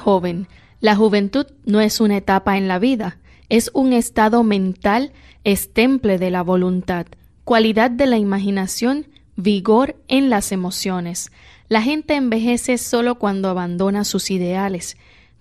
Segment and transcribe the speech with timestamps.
[0.00, 0.48] Joven.
[0.80, 5.12] La juventud no es una etapa en la vida, es un estado mental,
[5.44, 7.06] estemple de la voluntad,
[7.44, 9.06] cualidad de la imaginación,
[9.36, 11.30] vigor en las emociones.
[11.68, 14.96] La gente envejece solo cuando abandona sus ideales.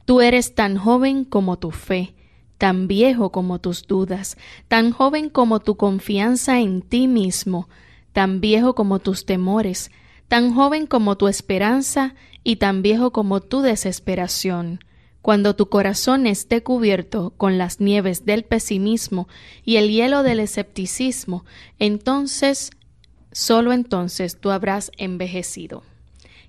[0.06, 2.14] Tú eres tan joven como tu fe,
[2.58, 4.38] tan viejo como tus dudas,
[4.68, 7.70] tan joven como tu confianza en ti mismo,
[8.12, 9.92] tan viejo como tus temores,
[10.28, 14.80] tan joven como tu esperanza y tan viejo como tu desesperación.
[15.22, 19.28] Cuando tu corazón esté cubierto con las nieves del pesimismo
[19.66, 21.44] y el hielo del escepticismo,
[21.78, 22.72] entonces,
[23.32, 25.84] solo entonces tú habrás envejecido.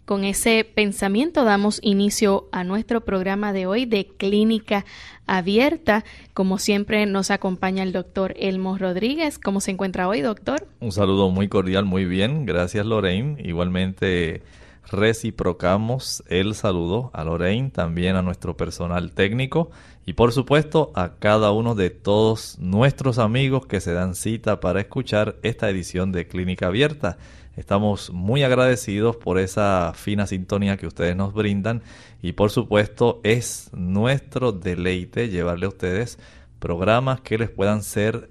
[0.04, 4.84] Con ese pensamiento damos inicio a nuestro programa de hoy de Clínica
[5.26, 6.04] Abierta.
[6.34, 9.38] Como siempre nos acompaña el doctor Elmo Rodríguez.
[9.38, 10.66] ¿Cómo se encuentra hoy, doctor?
[10.80, 12.44] Un saludo muy cordial, muy bien.
[12.44, 13.36] Gracias, Lorraine.
[13.44, 14.42] Igualmente
[14.90, 16.22] reciprocamos.
[16.26, 19.70] El saludo a Lorraine, también a nuestro personal técnico.
[20.04, 24.80] Y por supuesto a cada uno de todos nuestros amigos que se dan cita para
[24.80, 27.18] escuchar esta edición de Clínica Abierta.
[27.56, 31.82] Estamos muy agradecidos por esa fina sintonía que ustedes nos brindan.
[32.22, 36.18] Y por supuesto es nuestro deleite llevarle a ustedes
[36.58, 38.30] programas que les puedan ser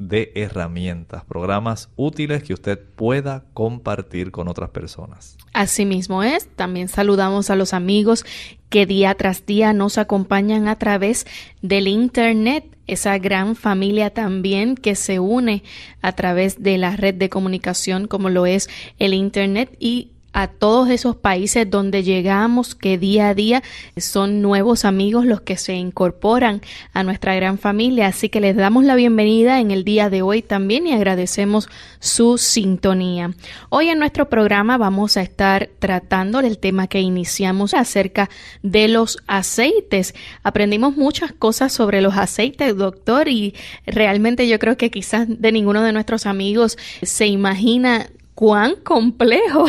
[0.00, 5.36] de herramientas, programas útiles que usted pueda compartir con otras personas.
[5.52, 8.24] Asimismo es, también saludamos a los amigos
[8.70, 11.26] que día tras día nos acompañan a través
[11.60, 15.62] del Internet, esa gran familia también que se une
[16.00, 20.88] a través de la red de comunicación como lo es el Internet y a todos
[20.90, 23.62] esos países donde llegamos, que día a día
[23.96, 28.06] son nuevos amigos los que se incorporan a nuestra gran familia.
[28.06, 31.68] Así que les damos la bienvenida en el día de hoy también y agradecemos
[31.98, 33.34] su sintonía.
[33.68, 38.30] Hoy en nuestro programa vamos a estar tratando el tema que iniciamos acerca
[38.62, 40.14] de los aceites.
[40.42, 43.54] Aprendimos muchas cosas sobre los aceites, doctor, y
[43.86, 48.08] realmente yo creo que quizás de ninguno de nuestros amigos se imagina
[48.40, 49.66] cuán complejo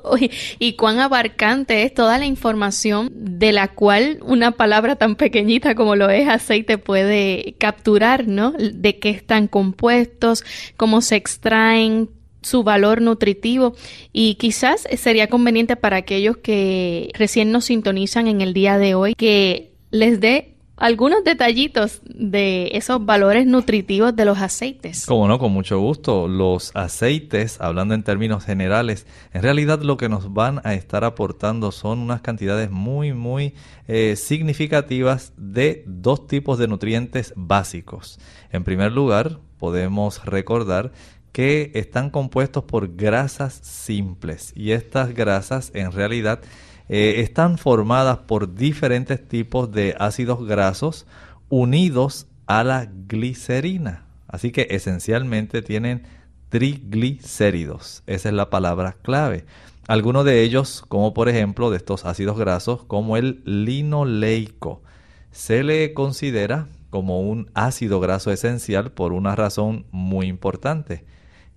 [0.58, 5.94] y cuán abarcante es toda la información de la cual una palabra tan pequeñita como
[5.94, 8.52] lo es aceite puede capturar, ¿no?
[8.52, 10.42] De qué están compuestos,
[10.78, 12.08] cómo se extraen,
[12.40, 13.74] su valor nutritivo
[14.10, 19.14] y quizás sería conveniente para aquellos que recién nos sintonizan en el día de hoy
[19.14, 25.06] que les dé algunos detallitos de esos valores nutritivos de los aceites.
[25.06, 26.28] Como no, con mucho gusto.
[26.28, 31.72] Los aceites, hablando en términos generales, en realidad lo que nos van a estar aportando
[31.72, 33.54] son unas cantidades muy, muy
[33.86, 38.18] eh, significativas de dos tipos de nutrientes básicos.
[38.50, 40.92] En primer lugar, podemos recordar
[41.32, 46.40] que están compuestos por grasas simples y estas grasas en realidad
[46.88, 51.06] eh, están formadas por diferentes tipos de ácidos grasos
[51.48, 54.04] unidos a la glicerina.
[54.28, 56.02] Así que esencialmente tienen
[56.48, 58.02] triglicéridos.
[58.06, 59.44] Esa es la palabra clave.
[59.86, 64.82] Algunos de ellos, como por ejemplo de estos ácidos grasos, como el linoleico,
[65.30, 71.04] se le considera como un ácido graso esencial por una razón muy importante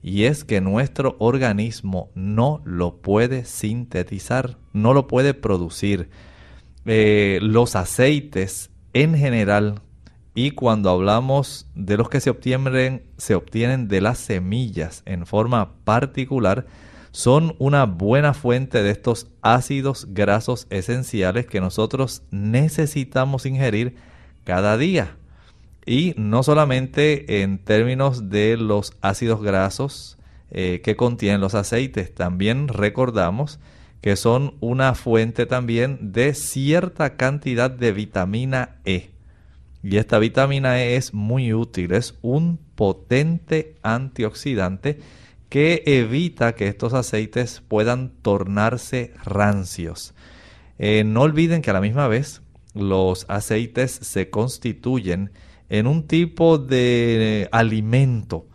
[0.02, 6.10] y es que nuestro organismo no lo puede sintetizar, no lo puede producir.
[6.86, 9.82] Eh, los aceites en general
[10.34, 15.74] y cuando hablamos de los que se obtienen, se obtienen de las semillas en forma
[15.84, 16.68] particular,
[17.12, 23.96] son una buena fuente de estos ácidos grasos esenciales que nosotros necesitamos ingerir
[24.44, 25.17] cada día.
[25.88, 30.18] Y no solamente en términos de los ácidos grasos
[30.52, 33.62] eh, que contienen los aceites, también recordamos
[34.02, 39.12] que son una fuente también de cierta cantidad de vitamina E.
[39.82, 45.00] Y esta vitamina E es muy útil, es un potente antioxidante
[45.48, 50.14] que evita que estos aceites puedan tornarse rancios.
[50.80, 52.42] Eh, no olviden que a la misma vez
[52.74, 55.32] los aceites se constituyen
[55.70, 58.48] en un tipo de alimento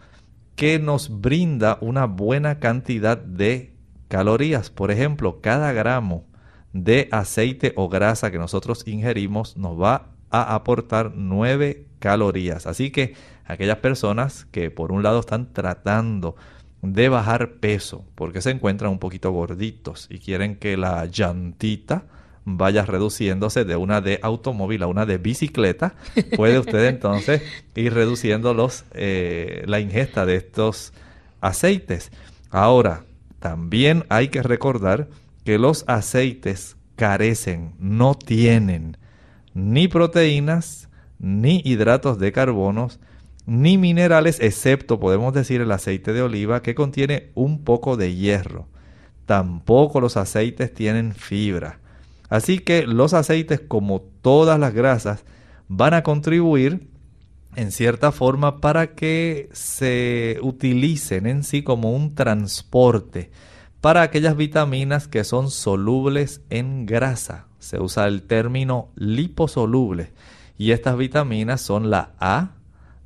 [0.56, 3.74] que nos brinda una buena cantidad de
[4.08, 4.70] calorías.
[4.70, 6.26] Por ejemplo, cada gramo
[6.72, 12.66] de aceite o grasa que nosotros ingerimos nos va a aportar 9 calorías.
[12.66, 13.14] Así que
[13.44, 16.36] aquellas personas que por un lado están tratando
[16.82, 22.06] de bajar peso porque se encuentran un poquito gorditos y quieren que la llantita
[22.44, 25.94] vaya reduciéndose de una de automóvil a una de bicicleta,
[26.36, 27.42] puede usted entonces
[27.74, 30.92] ir reduciendo los, eh, la ingesta de estos
[31.40, 32.10] aceites.
[32.50, 33.04] Ahora,
[33.38, 35.08] también hay que recordar
[35.44, 38.96] que los aceites carecen, no tienen
[39.54, 43.00] ni proteínas, ni hidratos de carbonos,
[43.46, 48.68] ni minerales, excepto podemos decir el aceite de oliva que contiene un poco de hierro.
[49.26, 51.80] Tampoco los aceites tienen fibra.
[52.32, 55.26] Así que los aceites, como todas las grasas,
[55.68, 56.88] van a contribuir
[57.56, 63.30] en cierta forma para que se utilicen en sí como un transporte
[63.82, 67.48] para aquellas vitaminas que son solubles en grasa.
[67.58, 70.14] Se usa el término liposoluble
[70.56, 72.52] y estas vitaminas son la A,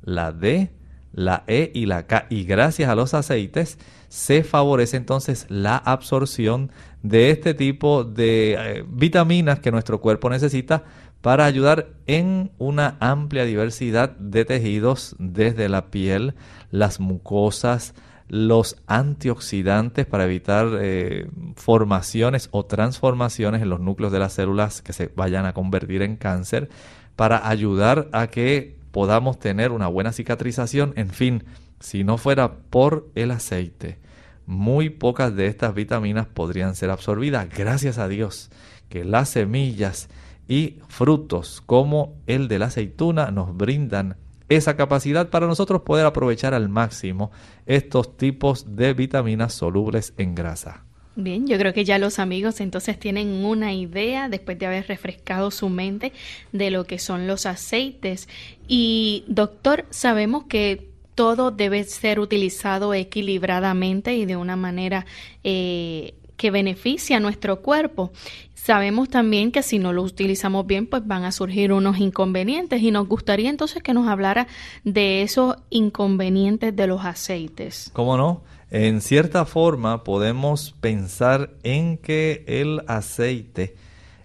[0.03, 0.71] la D,
[1.11, 2.27] la E y la K.
[2.29, 3.77] Y gracias a los aceites
[4.09, 6.71] se favorece entonces la absorción
[7.03, 10.83] de este tipo de eh, vitaminas que nuestro cuerpo necesita
[11.21, 16.35] para ayudar en una amplia diversidad de tejidos, desde la piel,
[16.71, 17.95] las mucosas,
[18.29, 24.93] los antioxidantes para evitar eh, formaciones o transformaciones en los núcleos de las células que
[24.93, 26.69] se vayan a convertir en cáncer,
[27.15, 31.43] para ayudar a que podamos tener una buena cicatrización, en fin,
[31.79, 33.97] si no fuera por el aceite,
[34.45, 37.47] muy pocas de estas vitaminas podrían ser absorbidas.
[37.49, 38.49] Gracias a Dios
[38.89, 40.09] que las semillas
[40.47, 44.15] y frutos como el de la aceituna nos brindan
[44.49, 47.31] esa capacidad para nosotros poder aprovechar al máximo
[47.65, 50.83] estos tipos de vitaminas solubles en grasa.
[51.19, 55.49] Bien, yo creo que ya los amigos entonces tienen una idea después de haber refrescado
[55.49, 56.13] su mente
[56.51, 58.29] de lo que son los aceites.
[58.67, 60.86] Y doctor, sabemos que
[61.17, 65.07] todo debe ser utilizado equilibradamente y de una manera
[65.43, 68.11] eh, que beneficie a nuestro cuerpo.
[68.53, 72.91] Sabemos también que si no lo utilizamos bien, pues van a surgir unos inconvenientes y
[72.91, 74.47] nos gustaría entonces que nos hablara
[74.83, 77.89] de esos inconvenientes de los aceites.
[77.93, 78.43] ¿Cómo no?
[78.69, 83.75] En cierta forma podemos pensar en que el aceite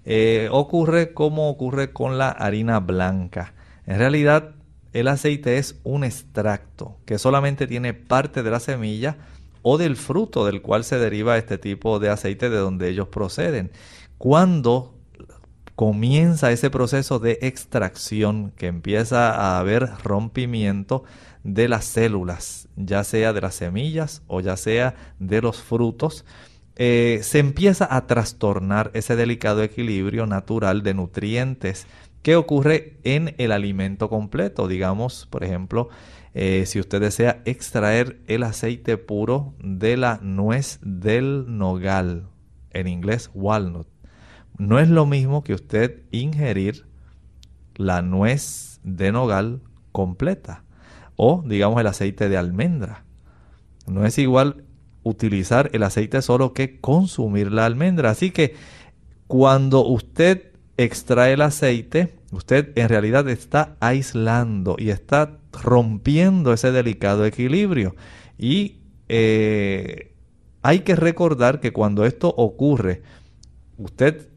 [0.04, 3.54] eh, ocurre como ocurre con la harina blanca.
[3.86, 4.56] En realidad
[4.92, 9.16] el aceite es un extracto que solamente tiene parte de la semilla
[9.62, 13.70] o del fruto del cual se deriva este tipo de aceite de donde ellos proceden.
[14.18, 14.94] Cuando
[15.76, 21.04] comienza ese proceso de extracción, que empieza a haber rompimiento
[21.44, 26.24] de las células, ya sea de las semillas o ya sea de los frutos,
[26.76, 31.86] eh, se empieza a trastornar ese delicado equilibrio natural de nutrientes
[32.22, 34.68] ¿Qué ocurre en el alimento completo?
[34.68, 35.88] Digamos, por ejemplo,
[36.34, 42.28] eh, si usted desea extraer el aceite puro de la nuez del nogal,
[42.70, 43.88] en inglés walnut,
[44.56, 46.86] no es lo mismo que usted ingerir
[47.74, 49.60] la nuez de nogal
[49.90, 50.64] completa
[51.16, 53.04] o digamos el aceite de almendra.
[53.86, 54.64] No es igual
[55.02, 58.10] utilizar el aceite solo que consumir la almendra.
[58.10, 58.54] Así que
[59.26, 67.26] cuando usted extrae el aceite, usted en realidad está aislando y está rompiendo ese delicado
[67.26, 67.94] equilibrio.
[68.38, 68.76] Y
[69.08, 70.14] eh,
[70.62, 73.02] hay que recordar que cuando esto ocurre,
[73.76, 74.28] usted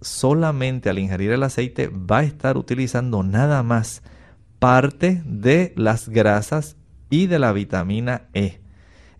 [0.00, 4.02] solamente al ingerir el aceite va a estar utilizando nada más
[4.58, 6.76] parte de las grasas
[7.10, 8.60] y de la vitamina E.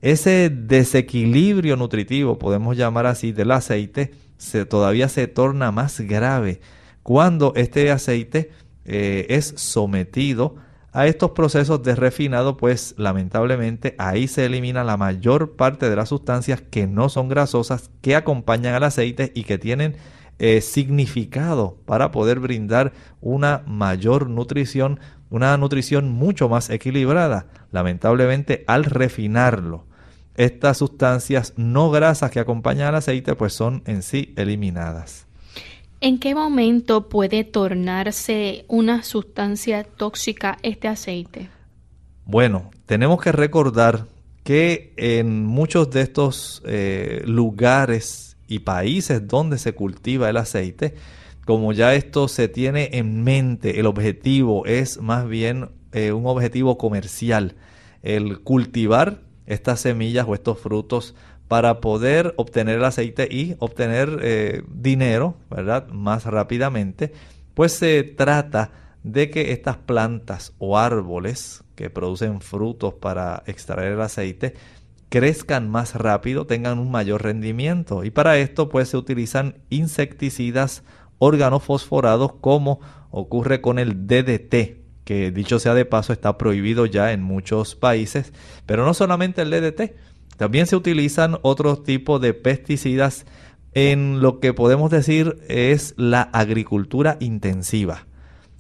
[0.01, 4.13] Ese desequilibrio nutritivo, podemos llamar así, del aceite,
[4.45, 6.61] se, todavía se torna más grave
[7.03, 8.51] cuando este aceite
[8.85, 10.57] eh, es sometido
[10.93, 16.09] a estos procesos de refinado, pues lamentablemente ahí se elimina la mayor parte de las
[16.09, 19.97] sustancias que no son grasosas, que acompañan al aceite y que tienen
[20.39, 27.47] eh, significado para poder brindar una mayor nutrición, una nutrición mucho más equilibrada.
[27.71, 29.87] Lamentablemente al refinarlo,
[30.37, 35.27] estas sustancias no grasas que acompañan al aceite pues son en sí eliminadas.
[36.01, 41.49] ¿En qué momento puede tornarse una sustancia tóxica este aceite?
[42.27, 44.07] Bueno, tenemos que recordar
[44.43, 50.95] que en muchos de estos eh, lugares y países donde se cultiva el aceite,
[51.47, 56.77] como ya esto se tiene en mente, el objetivo es más bien eh, un objetivo
[56.77, 57.57] comercial,
[58.03, 61.15] el cultivar estas semillas o estos frutos
[61.49, 65.89] para poder obtener el aceite y obtener eh, dinero, ¿verdad?
[65.89, 67.13] Más rápidamente,
[67.55, 68.71] pues se trata
[69.03, 74.55] de que estas plantas o árboles que producen frutos para extraer el aceite
[75.11, 78.03] crezcan más rápido, tengan un mayor rendimiento.
[78.03, 80.83] Y para esto pues se utilizan insecticidas
[81.19, 87.23] organofosforados como ocurre con el DDT, que dicho sea de paso está prohibido ya en
[87.23, 88.33] muchos países,
[88.67, 89.95] pero no solamente el DDT,
[90.37, 93.27] también se utilizan otros tipos de pesticidas
[93.73, 98.07] en lo que podemos decir es la agricultura intensiva.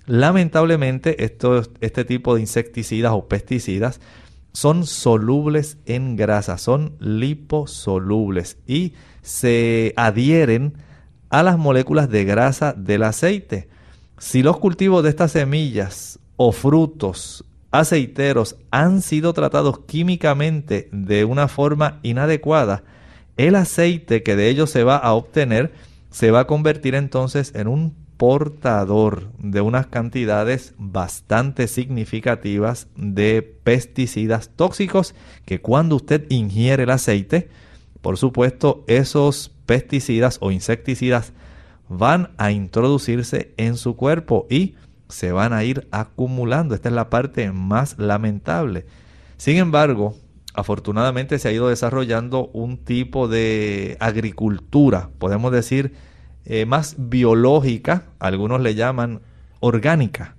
[0.07, 4.01] Lamentablemente, este tipo de insecticidas o pesticidas
[4.53, 10.75] son solubles en grasa, son liposolubles y se adhieren
[11.31, 13.69] a las moléculas de grasa del aceite.
[14.19, 21.49] Si los cultivos de estas semillas o frutos aceiteros han sido tratados químicamente de una
[21.49, 22.85] forma inadecuada,
[23.37, 25.73] el aceite que de ellos se va a obtener
[26.15, 34.51] se va a convertir entonces en un portador de unas cantidades bastante significativas de pesticidas
[34.55, 37.49] tóxicos que cuando usted ingiere el aceite,
[38.01, 41.33] por supuesto, esos pesticidas o insecticidas
[41.89, 44.77] van a introducirse en su cuerpo y
[45.15, 46.75] se van a ir acumulando.
[46.75, 48.85] Esta es la parte más lamentable.
[49.37, 50.17] Sin embargo,
[50.55, 55.95] afortunadamente se ha ido desarrollando un tipo de agricultura, podemos decir,
[56.47, 59.21] eh, más biológica, algunos le llaman
[59.61, 60.35] orgánica.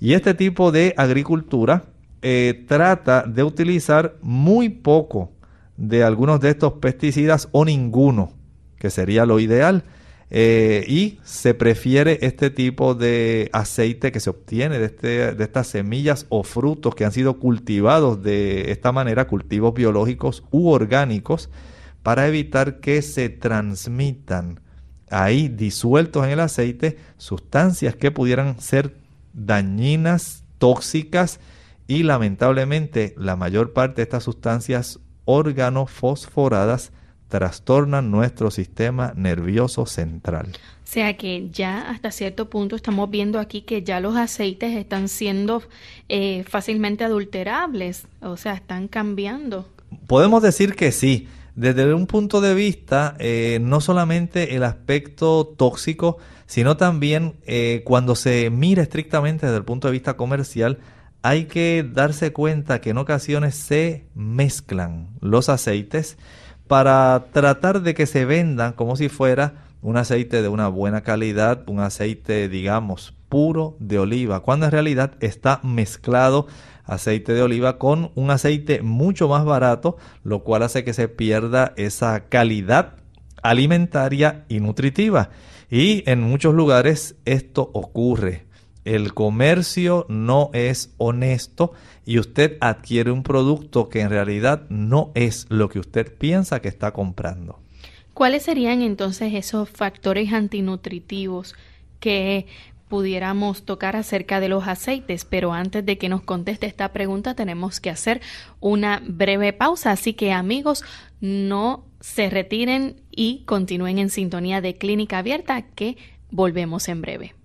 [0.00, 1.84] Y este tipo de agricultura
[2.20, 5.30] eh, trata de utilizar muy poco
[5.76, 8.32] de algunos de estos pesticidas o ninguno,
[8.80, 9.84] que sería lo ideal.
[10.30, 15.68] Eh, y se prefiere este tipo de aceite que se obtiene de, este, de estas
[15.68, 21.48] semillas o frutos que han sido cultivados de esta manera, cultivos biológicos u orgánicos,
[22.02, 24.60] para evitar que se transmitan
[25.10, 28.94] ahí disueltos en el aceite sustancias que pudieran ser
[29.32, 31.40] dañinas, tóxicas
[31.86, 36.92] y lamentablemente la mayor parte de estas sustancias organofosforadas
[37.28, 40.48] trastornan nuestro sistema nervioso central.
[40.82, 45.08] O sea que ya hasta cierto punto estamos viendo aquí que ya los aceites están
[45.08, 45.62] siendo
[46.08, 49.68] eh, fácilmente adulterables, o sea, están cambiando.
[50.06, 56.18] Podemos decir que sí desde un punto de vista eh, no solamente el aspecto tóxico,
[56.46, 60.78] sino también eh, cuando se mira estrictamente desde el punto de vista comercial,
[61.22, 66.16] hay que darse cuenta que en ocasiones se mezclan los aceites
[66.68, 71.62] para tratar de que se vendan como si fuera un aceite de una buena calidad,
[71.66, 76.46] un aceite digamos puro de oliva, cuando en realidad está mezclado
[76.84, 81.74] aceite de oliva con un aceite mucho más barato, lo cual hace que se pierda
[81.76, 82.94] esa calidad
[83.42, 85.30] alimentaria y nutritiva.
[85.70, 88.47] Y en muchos lugares esto ocurre.
[88.88, 91.74] El comercio no es honesto
[92.06, 96.68] y usted adquiere un producto que en realidad no es lo que usted piensa que
[96.68, 97.60] está comprando.
[98.14, 101.54] ¿Cuáles serían entonces esos factores antinutritivos
[102.00, 102.46] que
[102.88, 107.80] pudiéramos tocar acerca de los aceites, pero antes de que nos conteste esta pregunta tenemos
[107.80, 108.22] que hacer
[108.58, 110.82] una breve pausa, así que amigos,
[111.20, 115.98] no se retiren y continúen en sintonía de Clínica Abierta que
[116.30, 117.37] volvemos en breve.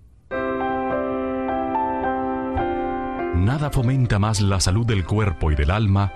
[3.36, 6.12] Nada fomenta más la salud del cuerpo y del alma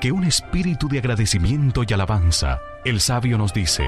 [0.00, 2.60] que un espíritu de agradecimiento y alabanza.
[2.84, 3.86] El sabio nos dice,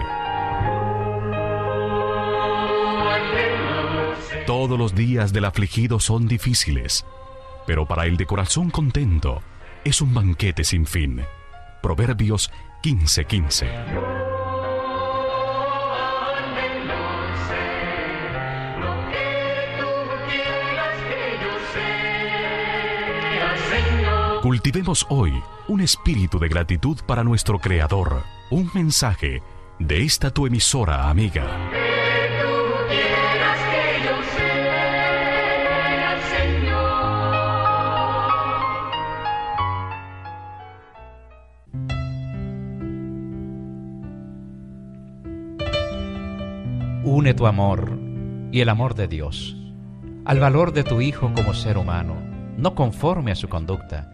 [4.47, 7.05] Todos los días del afligido son difíciles,
[7.67, 9.43] pero para el de corazón contento
[9.85, 11.23] es un banquete sin fin.
[11.83, 12.51] Proverbios
[12.83, 14.34] 15:15.
[24.45, 25.33] Cultivemos hoy
[25.69, 28.25] un espíritu de gratitud para nuestro Creador.
[28.51, 29.41] Un mensaje
[29.79, 31.47] de esta tu emisora amiga.
[47.03, 47.99] Une tu amor
[48.53, 49.57] y el amor de Dios,
[50.27, 52.17] al valor de tu hijo como ser humano,
[52.59, 54.14] no conforme a su conducta.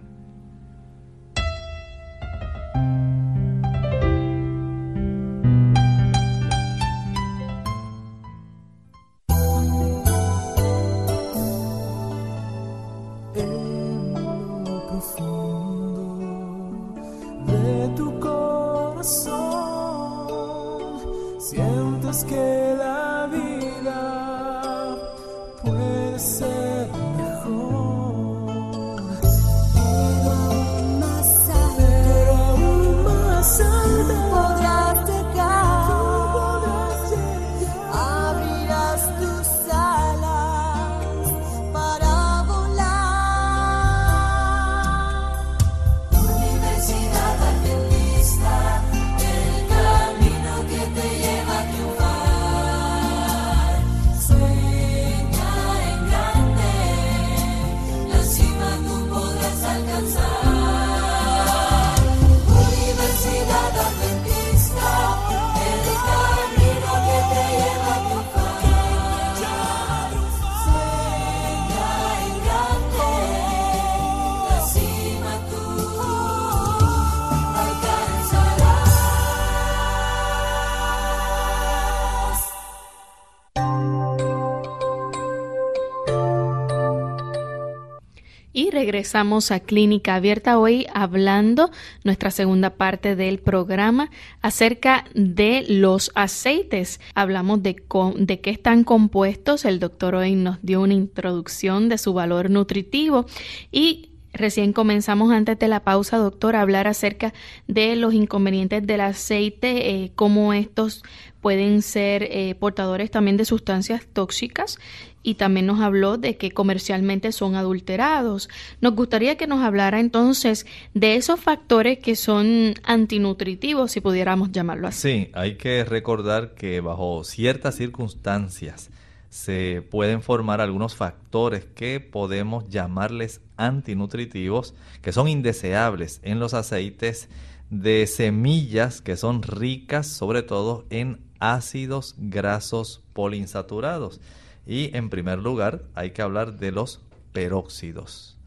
[88.91, 91.71] Regresamos a Clínica Abierta hoy hablando
[92.03, 96.99] nuestra segunda parte del programa acerca de los aceites.
[97.15, 99.63] Hablamos de, qué están compuestos.
[99.63, 103.25] El doctor hoy nos dio una introducción de su valor nutritivo
[103.71, 107.33] y Recién comenzamos antes de la pausa, doctor, a hablar acerca
[107.67, 111.03] de los inconvenientes del aceite, eh, cómo estos
[111.41, 114.77] pueden ser eh, portadores también de sustancias tóxicas
[115.23, 118.49] y también nos habló de que comercialmente son adulterados.
[118.81, 124.87] Nos gustaría que nos hablara entonces de esos factores que son antinutritivos, si pudiéramos llamarlo
[124.87, 125.01] así.
[125.01, 128.89] Sí, hay que recordar que bajo ciertas circunstancias
[129.29, 137.29] se pueden formar algunos factores que podemos llamarles antinutritivos, que son indeseables en los aceites
[137.69, 144.19] de semillas que son ricas sobre todo en ácidos grasos poliinsaturados.
[144.65, 147.01] Y en primer lugar hay que hablar de los
[147.33, 148.37] peróxidos.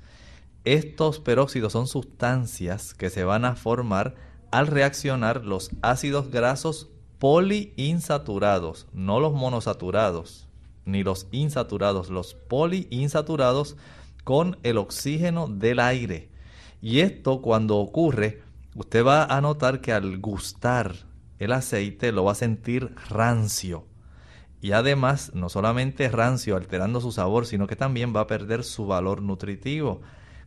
[0.65, 4.15] Estos peróxidos son sustancias que se van a formar
[4.51, 10.47] al reaccionar los ácidos grasos poliinsaturados, no los monosaturados,
[10.85, 13.77] ni los insaturados, los poliinsaturados
[14.23, 16.31] con el oxígeno del aire.
[16.81, 18.43] Y esto cuando ocurre,
[18.75, 20.95] usted va a notar que al gustar
[21.39, 23.87] el aceite lo va a sentir rancio
[24.65, 28.87] y además no solamente rancio alterando su sabor, sino que también va a perder su
[28.87, 30.01] valor nutritivo.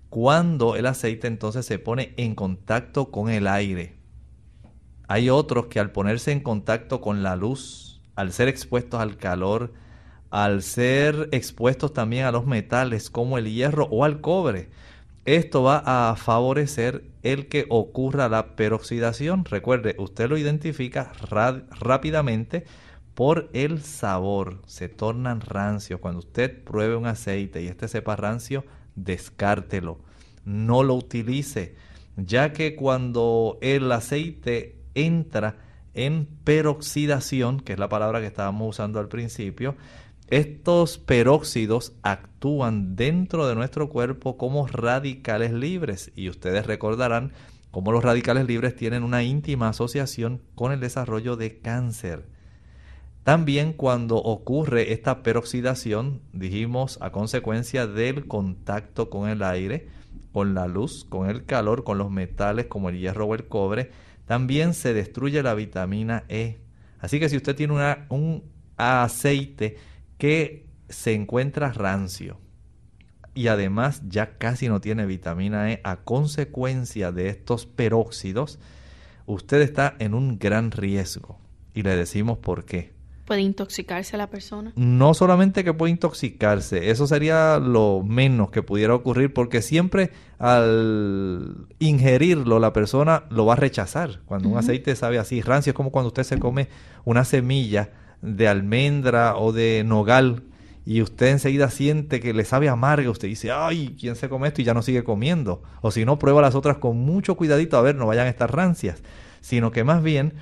[0.09, 3.95] Cuando el aceite entonces se pone en contacto con el aire.
[5.07, 9.71] Hay otros que al ponerse en contacto con la luz, al ser expuestos al calor,
[10.31, 14.71] al ser expuestos también a los metales como el hierro o al cobre,
[15.25, 19.45] esto va a favorecer el que ocurra la peroxidación.
[19.45, 21.11] Recuerde, usted lo identifica
[21.79, 22.65] rápidamente
[23.17, 24.61] por el sabor.
[24.67, 25.99] Se tornan rancios.
[25.99, 29.97] Cuando usted pruebe un aceite y este sepa rancio, descártelo.
[30.45, 31.73] No lo utilice,
[32.15, 35.57] ya que cuando el aceite entra
[35.95, 39.75] en peroxidación, que es la palabra que estábamos usando al principio,
[40.27, 47.31] estos peróxidos actúan dentro de nuestro cuerpo como radicales libres y ustedes recordarán
[47.71, 52.36] cómo los radicales libres tienen una íntima asociación con el desarrollo de cáncer.
[53.27, 59.89] También cuando ocurre esta peroxidación, dijimos a consecuencia del contacto con el aire,
[60.31, 63.91] con la luz, con el calor, con los metales como el hierro o el cobre,
[64.27, 66.61] también se destruye la vitamina E.
[66.99, 67.73] Así que si usted tiene
[68.07, 68.45] un
[68.77, 69.75] aceite
[70.17, 72.39] que se encuentra rancio
[73.33, 78.57] y además ya casi no tiene vitamina E a consecuencia de estos peróxidos,
[79.25, 81.41] usted está en un gran riesgo.
[81.73, 82.95] Y le decimos por qué
[83.27, 84.71] ¿Puede intoxicarse la persona?
[84.77, 91.67] No solamente que puede intoxicarse, eso sería lo menos que pudiera ocurrir porque siempre al
[91.77, 94.21] ingerirlo la persona lo va a rechazar.
[94.25, 96.69] Cuando un aceite sabe así, rancio es como cuando usted se come
[97.03, 97.89] una semilla
[98.21, 100.43] de almendra o de nogal
[100.85, 104.61] y usted enseguida siente que le sabe amarga, usted dice, ay, ¿quién se come esto?
[104.61, 105.61] Y ya no sigue comiendo.
[105.81, 108.55] O si no, prueba las otras con mucho cuidadito, a ver, no vayan a estar
[108.55, 109.03] rancias.
[109.41, 110.35] Sino que más bien,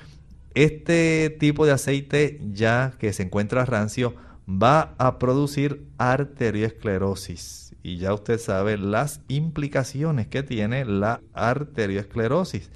[0.56, 4.16] este tipo de aceite ya que se encuentra rancio
[4.50, 7.76] va a producir arteriosclerosis.
[7.84, 12.72] Y ya usted sabe las implicaciones que tiene la arteriosclerosis.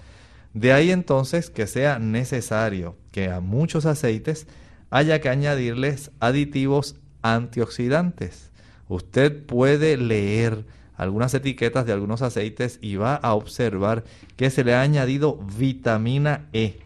[0.54, 4.46] De ahí entonces que sea necesario que a muchos aceites
[4.90, 8.52] haya que añadirles aditivos antioxidantes.
[8.88, 10.66] Usted puede leer
[10.96, 14.04] algunas etiquetas de algunos aceites y va a observar
[14.36, 16.80] que se le ha añadido vitamina E.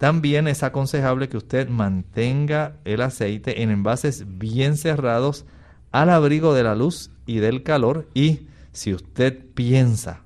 [0.00, 5.44] También es aconsejable que usted mantenga el aceite en envases bien cerrados
[5.92, 10.22] al abrigo de la luz y del calor y si usted piensa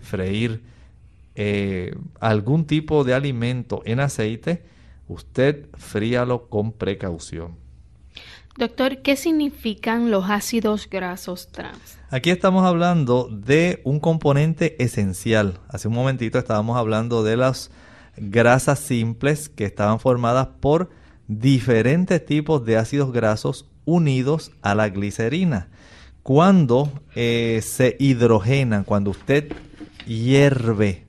[0.00, 0.64] freír
[1.36, 4.64] eh, algún tipo de alimento en aceite,
[5.06, 7.54] usted fríalo con precaución.
[8.58, 11.96] Doctor, ¿qué significan los ácidos grasos trans?
[12.10, 15.60] Aquí estamos hablando de un componente esencial.
[15.68, 17.70] Hace un momentito estábamos hablando de las
[18.16, 20.90] grasas simples que estaban formadas por
[21.28, 25.68] diferentes tipos de ácidos grasos unidos a la glicerina.
[26.22, 29.52] Cuando eh, se hidrogenan, cuando usted
[30.06, 31.06] hierve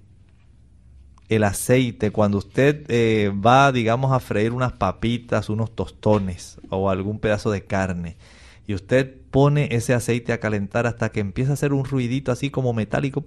[1.29, 7.19] el aceite, cuando usted eh, va, digamos, a freír unas papitas, unos tostones o algún
[7.19, 8.17] pedazo de carne,
[8.65, 12.49] y usted pone ese aceite a calentar hasta que empieza a hacer un ruidito así
[12.49, 13.23] como metálico,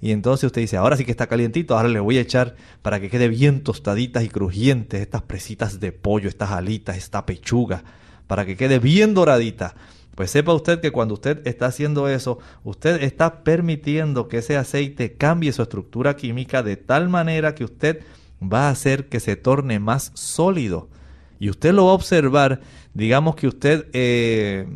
[0.00, 3.00] y entonces usted dice, ahora sí que está calientito, ahora le voy a echar para
[3.00, 7.84] que quede bien tostaditas y crujientes estas presitas de pollo, estas alitas, esta pechuga,
[8.26, 9.74] para que quede bien doradita.
[10.14, 15.12] Pues sepa usted que cuando usted está haciendo eso, usted está permitiendo que ese aceite
[15.12, 18.00] cambie su estructura química de tal manera que usted
[18.42, 20.88] va a hacer que se torne más sólido.
[21.38, 22.60] Y usted lo va a observar,
[22.94, 24.66] digamos que usted eh,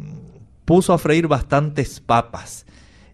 [0.64, 2.66] puso a freír bastantes papas.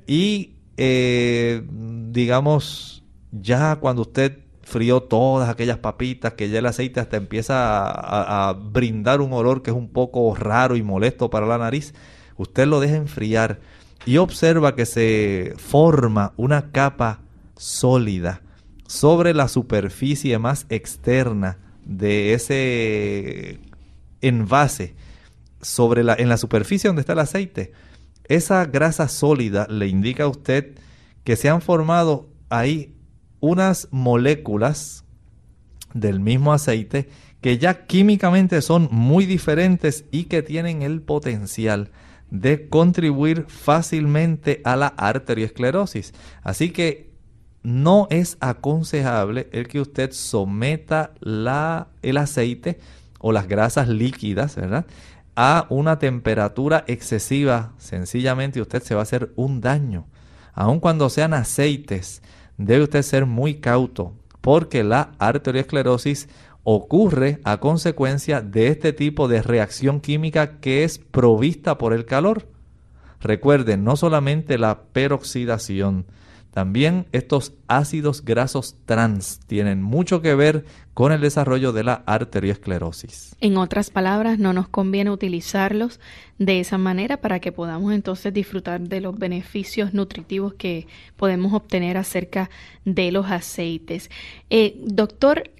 [0.06, 7.16] Y eh, digamos, ya cuando usted frió todas aquellas papitas, que ya el aceite hasta
[7.16, 11.94] empieza a brindar un olor que es un poco raro y molesto para la nariz,
[12.36, 13.60] usted lo deja enfriar
[14.04, 17.20] y observa que se forma una capa
[17.56, 18.42] sólida
[18.86, 23.60] sobre la superficie más externa de ese
[24.20, 24.94] envase,
[25.62, 27.72] sobre la, en la superficie donde está el aceite.
[28.24, 30.78] Esa grasa sólida le indica a usted
[31.24, 32.94] que se han formado ahí
[33.40, 35.04] unas moléculas
[35.94, 37.08] del mismo aceite
[37.40, 41.90] que ya químicamente son muy diferentes y que tienen el potencial
[42.30, 46.12] de contribuir fácilmente a la arteriosclerosis.
[46.42, 47.10] Así que
[47.66, 52.78] no es aconsejable el que usted someta el aceite
[53.18, 54.56] o las grasas líquidas.
[55.34, 60.06] A una temperatura excesiva, sencillamente usted se va a hacer un daño.
[60.54, 62.22] Aun cuando sean aceites,
[62.56, 66.28] debe usted ser muy cauto, porque la arteriosclerosis
[66.62, 72.46] ocurre a consecuencia de este tipo de reacción química que es provista por el calor.
[73.20, 76.06] Recuerden, no solamente la peroxidación,
[76.56, 80.64] también estos ácidos grasos trans tienen mucho que ver
[80.94, 83.36] con el desarrollo de la arteriosclerosis.
[83.42, 86.00] En otras palabras, no nos conviene utilizarlos
[86.38, 90.86] de esa manera para que podamos entonces disfrutar de los beneficios nutritivos que
[91.18, 92.48] podemos obtener acerca
[92.86, 94.10] de los aceites.
[94.48, 95.50] Eh, doctor,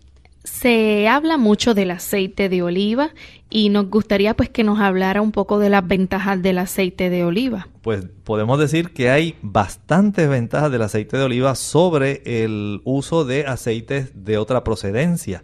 [0.47, 3.11] se habla mucho del aceite de oliva
[3.51, 7.25] y nos gustaría pues que nos hablara un poco de las ventajas del aceite de
[7.25, 7.69] oliva.
[7.83, 13.47] Pues podemos decir que hay bastantes ventajas del aceite de oliva sobre el uso de
[13.47, 15.43] aceites de otra procedencia.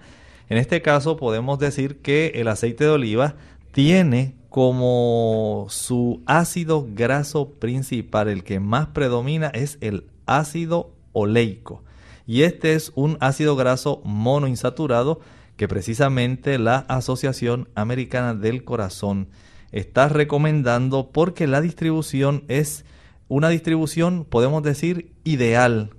[0.48, 3.34] En este caso podemos decir que el aceite de oliva
[3.72, 11.82] tiene como su ácido graso principal, el que más predomina es el ácido oleico
[12.26, 15.20] y este es un ácido graso monoinsaturado
[15.56, 19.28] que precisamente la Asociación Americana del Corazón
[19.70, 22.84] está recomendando porque la distribución es
[23.28, 25.90] una distribución, podemos decir, ideal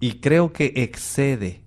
[0.00, 1.62] y creo que excede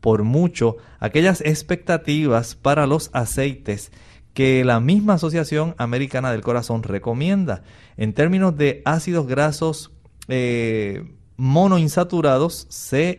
[0.00, 3.92] por mucho aquellas expectativas para los aceites
[4.34, 7.62] que la misma Asociación Americana del Corazón recomienda.
[7.96, 9.92] En términos de ácidos grasos
[10.28, 13.18] eh, monoinsaturados se,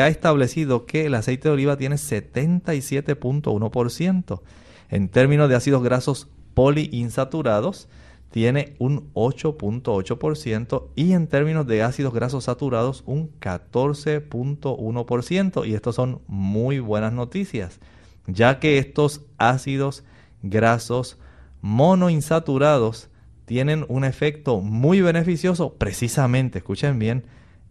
[0.00, 4.40] ha establecido que el aceite de oliva tiene 77.1%.
[4.88, 7.88] En términos de ácidos grasos poliinsaturados,
[8.30, 15.66] tiene un 8.8% y en términos de ácidos grasos saturados un 14.1%.
[15.66, 17.80] Y estos son muy buenas noticias,
[18.28, 20.04] ya que estos ácidos
[20.42, 21.18] grasos
[21.62, 23.08] monoinsaturados
[23.44, 27.24] tienen un efecto muy beneficioso precisamente, escuchen bien,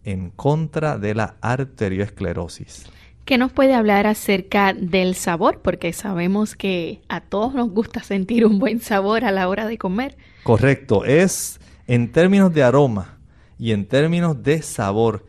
[0.04, 2.86] en contra de la arteriosclerosis.
[3.24, 5.60] ¿Qué nos puede hablar acerca del sabor?
[5.62, 9.78] Porque sabemos que a todos nos gusta sentir un buen sabor a la hora de
[9.78, 10.16] comer.
[10.42, 13.18] Correcto, es en términos de aroma
[13.58, 15.26] y en términos de sabor.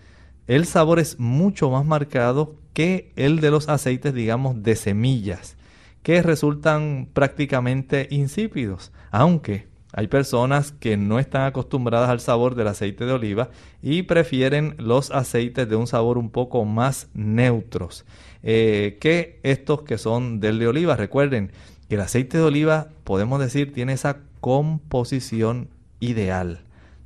[0.48, 5.58] El sabor es mucho más marcado que el de los aceites, digamos, de semillas,
[6.02, 13.06] que resultan prácticamente insípidos, aunque hay personas que no están acostumbradas al sabor del aceite
[13.06, 13.50] de oliva
[13.82, 18.06] y prefieren los aceites de un sabor un poco más neutros
[18.44, 20.96] eh, que estos que son del de oliva.
[20.96, 21.52] Recuerden
[21.90, 26.62] que el aceite de oliva, podemos decir, tiene esa composición ideal.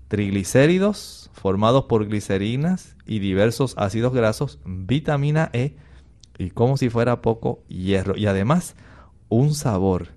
[0.07, 5.75] Triglicéridos formados por glicerinas y diversos ácidos grasos, vitamina E
[6.37, 8.15] y como si fuera poco hierro.
[8.15, 8.75] Y además
[9.29, 10.09] un sabor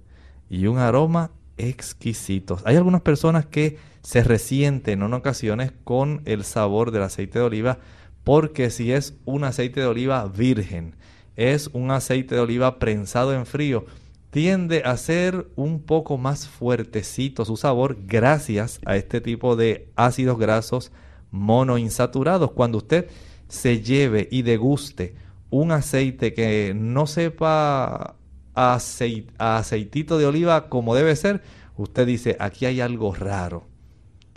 [0.51, 2.63] y un aroma exquisitos.
[2.65, 7.79] Hay algunas personas que se resienten en ocasiones con el sabor del aceite de oliva
[8.25, 10.97] porque si es un aceite de oliva virgen,
[11.35, 13.87] es un aceite de oliva prensado en frío,
[14.31, 20.39] tiende a ser un poco más fuertecito su sabor gracias a este tipo de ácidos
[20.39, 20.93] grasos
[21.31, 22.53] monoinsaturados.
[22.53, 23.09] Cuando usted
[23.49, 25.15] se lleve y deguste
[25.49, 28.18] un aceite que no sepa
[28.59, 31.43] aceitito de oliva como debe ser,
[31.77, 33.67] usted dice, aquí hay algo raro.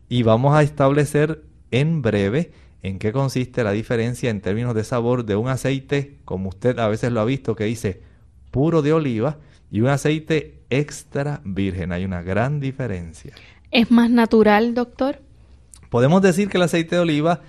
[0.09, 2.51] Y vamos a establecer en breve
[2.83, 6.87] en qué consiste la diferencia en términos de sabor de un aceite, como usted a
[6.87, 8.01] veces lo ha visto, que dice
[8.51, 9.37] puro de oliva,
[9.71, 11.91] y un aceite extra virgen.
[11.91, 13.33] Hay una gran diferencia.
[13.71, 15.21] ¿Es más natural, doctor?
[15.89, 17.41] Podemos decir que el aceite de oliva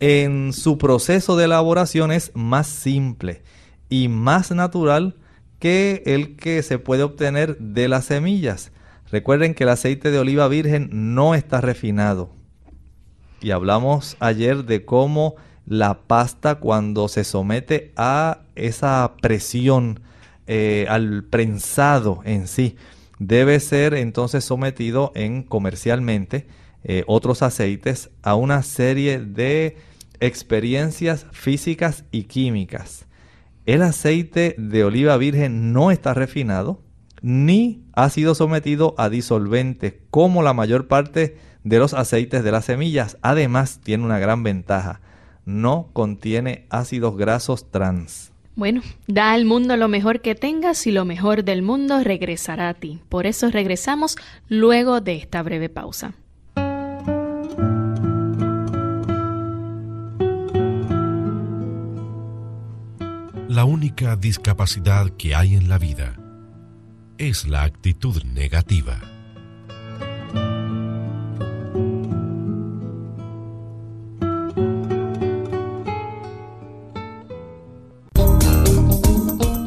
[0.00, 3.42] en su proceso de elaboración es más simple
[3.88, 5.16] y más natural
[5.58, 8.72] que el que se puede obtener de las semillas.
[9.10, 12.30] Recuerden que el aceite de oliva virgen no está refinado.
[13.40, 20.00] Y hablamos ayer de cómo la pasta cuando se somete a esa presión,
[20.46, 22.76] eh, al prensado en sí,
[23.18, 26.46] debe ser entonces sometido en comercialmente
[26.84, 29.76] eh, otros aceites a una serie de
[30.20, 33.07] experiencias físicas y químicas
[33.68, 36.80] el aceite de oliva virgen no está refinado
[37.20, 42.64] ni ha sido sometido a disolventes como la mayor parte de los aceites de las
[42.64, 43.18] semillas.
[43.20, 45.02] Además, tiene una gran ventaja.
[45.44, 48.32] No contiene ácidos grasos trans.
[48.56, 52.74] Bueno, da al mundo lo mejor que tengas y lo mejor del mundo regresará a
[52.74, 53.02] ti.
[53.10, 54.16] Por eso regresamos
[54.48, 56.14] luego de esta breve pausa.
[63.58, 66.14] La única discapacidad que hay en la vida
[67.18, 69.00] es la actitud negativa.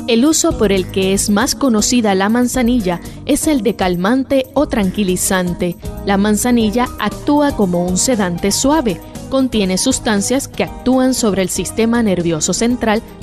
[0.08, 4.70] El uso por el que es más conocida la manzanilla es el de calmante o
[4.70, 5.76] tranquilizante.
[6.06, 9.02] La manzanilla actúa como un sedante suave
[9.32, 13.02] contiene sustancias que actúan sobre el sistema nervioso central,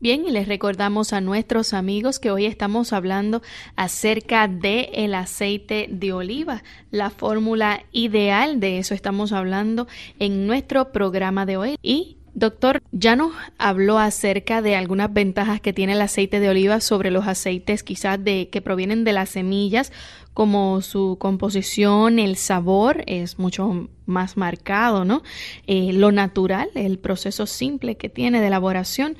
[0.00, 3.40] Bien, y les recordamos a nuestros amigos que hoy estamos hablando
[3.74, 10.92] acerca de el aceite de oliva, la fórmula ideal, de eso estamos hablando en nuestro
[10.92, 11.76] programa de hoy.
[11.80, 16.80] Y Doctor, ya nos habló acerca de algunas ventajas que tiene el aceite de oliva
[16.80, 19.92] sobre los aceites quizás de que provienen de las semillas,
[20.34, 25.22] como su composición, el sabor es mucho más marcado, ¿no?
[25.68, 29.16] Eh, lo natural, el proceso simple que tiene de elaboración.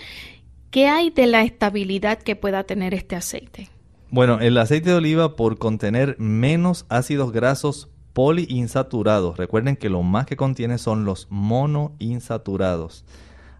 [0.73, 3.69] ¿Qué hay de la estabilidad que pueda tener este aceite?
[4.11, 9.37] Bueno, el aceite de oliva por contener menos ácidos grasos poliinsaturados.
[9.37, 13.05] Recuerden que lo más que contiene son los monoinsaturados.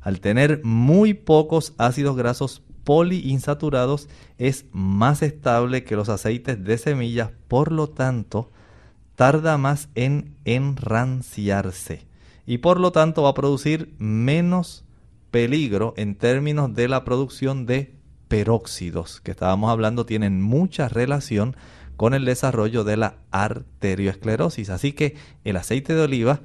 [0.01, 7.31] Al tener muy pocos ácidos grasos poliinsaturados es más estable que los aceites de semillas,
[7.49, 8.51] por lo tanto
[9.17, 12.07] tarda más en enranciarse
[12.47, 14.85] y por lo tanto va a producir menos
[15.31, 17.95] peligro en términos de la producción de
[18.29, 21.57] peróxidos que estábamos hablando tienen mucha relación
[21.97, 24.71] con el desarrollo de la arterioesclerosis.
[24.71, 26.41] Así que el aceite de oliva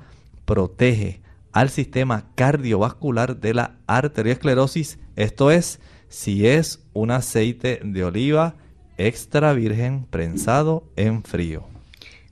[0.45, 4.99] protege al sistema cardiovascular de la arteriosclerosis.
[5.15, 8.55] Esto es, si es un aceite de oliva
[8.97, 11.67] extra virgen prensado en frío.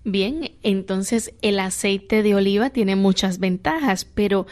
[0.03, 4.47] Bien, entonces el aceite de oliva tiene muchas ventajas, pero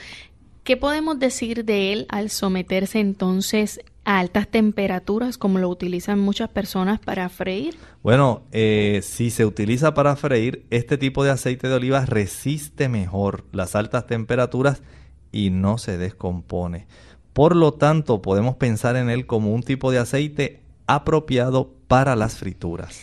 [0.64, 6.50] ¿qué podemos decir de él al someterse entonces a altas temperaturas como lo utilizan muchas
[6.50, 7.76] personas para freír?
[8.04, 13.46] Bueno, eh, si se utiliza para freír, este tipo de aceite de oliva resiste mejor
[13.52, 14.84] las altas temperaturas
[15.32, 16.88] y no se descompone.
[17.34, 22.38] Por lo tanto, podemos pensar en él como un tipo de aceite apropiado para las
[22.38, 23.02] frituras.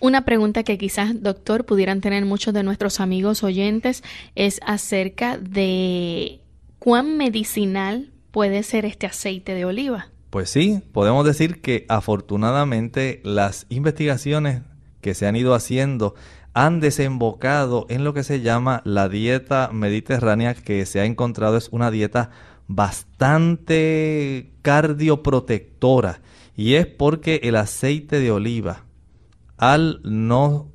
[0.00, 4.02] Una pregunta que quizás, doctor, pudieran tener muchos de nuestros amigos oyentes
[4.34, 6.40] es acerca de
[6.78, 10.13] cuán medicinal puede ser este aceite de oliva.
[10.34, 14.62] Pues sí, podemos decir que afortunadamente las investigaciones
[15.00, 16.16] que se han ido haciendo
[16.54, 21.68] han desembocado en lo que se llama la dieta mediterránea que se ha encontrado es
[21.70, 22.32] una dieta
[22.66, 26.20] bastante cardioprotectora
[26.56, 28.86] y es porque el aceite de oliva
[29.56, 30.72] al no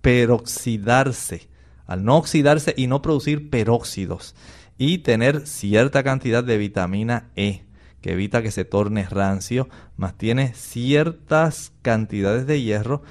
[0.00, 1.48] peroxidarse,
[1.86, 4.36] al no oxidarse y no producir peróxidos
[4.78, 7.64] y tener cierta cantidad de vitamina E
[8.02, 13.02] que evita que se torne rancio, más tiene ciertas cantidades de hierro,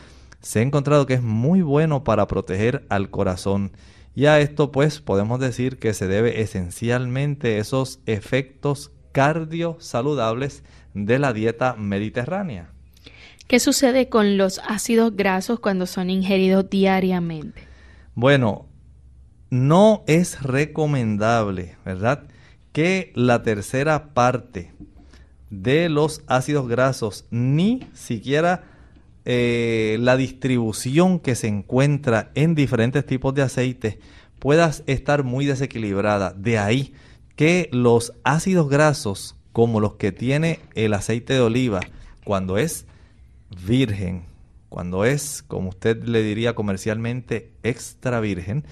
[0.42, 3.72] se ha encontrado que es muy bueno para proteger al corazón.
[4.14, 11.20] Y a esto pues podemos decir que se debe esencialmente esos efectos cardio saludables de
[11.20, 12.70] la dieta mediterránea.
[13.48, 17.62] ¿Qué sucede con los ácidos grasos cuando son ingeridos diariamente?
[18.16, 18.66] Bueno,
[19.50, 22.24] no es recomendable, ¿verdad?
[22.72, 24.71] Que la tercera parte
[25.52, 28.64] de los ácidos grasos, ni siquiera
[29.26, 34.00] eh, la distribución que se encuentra en diferentes tipos de aceite
[34.40, 36.34] pueda estar muy desequilibrada.
[36.34, 36.94] De ahí
[37.36, 41.82] que los ácidos grasos, como los que tiene el aceite de oliva,
[42.24, 42.88] cuando es
[43.68, 44.24] virgen,
[44.70, 48.64] cuando es, como usted le diría comercialmente, extra virgen,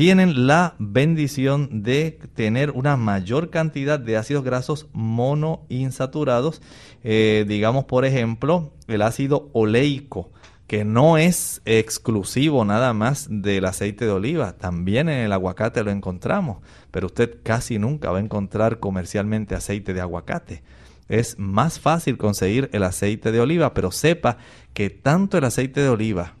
[0.00, 6.62] tienen la bendición de tener una mayor cantidad de ácidos grasos monoinsaturados,
[7.04, 10.30] eh, digamos por ejemplo el ácido oleico,
[10.66, 15.90] que no es exclusivo nada más del aceite de oliva, también en el aguacate lo
[15.90, 20.62] encontramos, pero usted casi nunca va a encontrar comercialmente aceite de aguacate.
[21.10, 24.38] Es más fácil conseguir el aceite de oliva, pero sepa
[24.72, 26.39] que tanto el aceite de oliva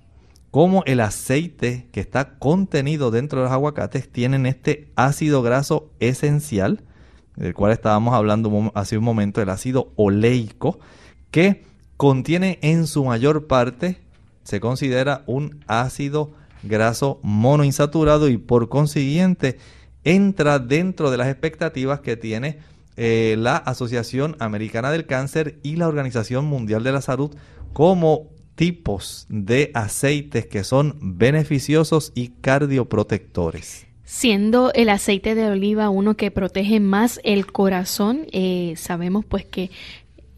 [0.50, 6.82] como el aceite que está contenido dentro de los aguacates tienen este ácido graso esencial,
[7.36, 10.80] del cual estábamos hablando hace un momento, el ácido oleico,
[11.30, 11.64] que
[11.96, 14.00] contiene en su mayor parte,
[14.42, 16.32] se considera un ácido
[16.62, 19.58] graso monoinsaturado y por consiguiente
[20.04, 22.58] entra dentro de las expectativas que tiene
[22.96, 27.34] eh, la Asociación Americana del Cáncer y la Organización Mundial de la Salud
[27.72, 28.28] como
[28.60, 33.86] tipos de aceites que son beneficiosos y cardioprotectores.
[34.04, 39.70] Siendo el aceite de oliva uno que protege más el corazón, eh, sabemos pues que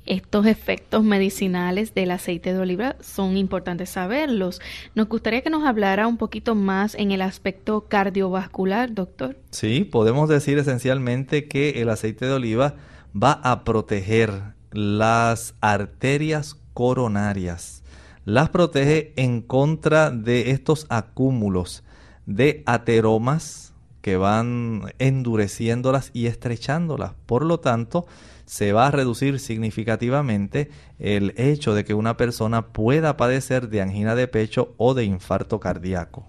[0.06, 4.60] estos efectos medicinales del aceite de oliva son importantes saberlos.
[4.94, 9.36] Nos gustaría que nos hablara un poquito más en el aspecto cardiovascular, doctor.
[9.50, 12.76] Sí, podemos decir esencialmente que el aceite de oliva
[13.20, 14.30] va a proteger
[14.70, 17.81] las arterias coronarias.
[18.24, 21.82] Las protege en contra de estos acúmulos
[22.26, 27.14] de ateromas que van endureciéndolas y estrechándolas.
[27.26, 28.06] Por lo tanto,
[28.44, 34.14] se va a reducir significativamente el hecho de que una persona pueda padecer de angina
[34.14, 36.26] de pecho o de infarto cardíaco.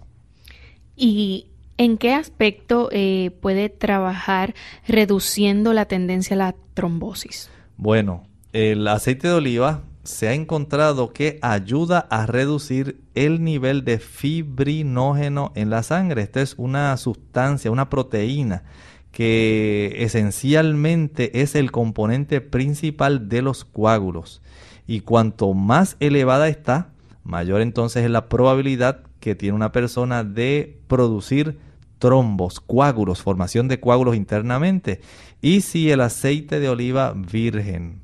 [0.96, 4.54] ¿Y en qué aspecto eh, puede trabajar
[4.86, 7.50] reduciendo la tendencia a la trombosis?
[7.76, 13.98] Bueno, el aceite de oliva se ha encontrado que ayuda a reducir el nivel de
[13.98, 16.22] fibrinógeno en la sangre.
[16.22, 18.64] Esta es una sustancia, una proteína
[19.10, 24.42] que esencialmente es el componente principal de los coágulos.
[24.86, 26.90] Y cuanto más elevada está,
[27.22, 31.58] mayor entonces es la probabilidad que tiene una persona de producir
[31.98, 35.00] trombos, coágulos, formación de coágulos internamente.
[35.40, 38.02] Y si el aceite de oliva virgen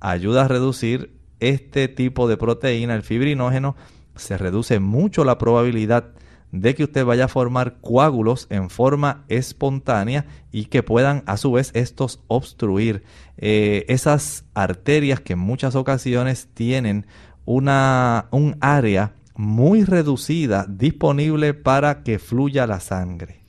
[0.00, 1.13] ayuda a reducir
[1.50, 3.76] este tipo de proteína, el fibrinógeno,
[4.16, 6.12] se reduce mucho la probabilidad
[6.52, 11.50] de que usted vaya a formar coágulos en forma espontánea y que puedan a su
[11.50, 13.02] vez estos obstruir
[13.38, 17.06] eh, esas arterias que en muchas ocasiones tienen
[17.44, 23.40] una, un área muy reducida disponible para que fluya la sangre.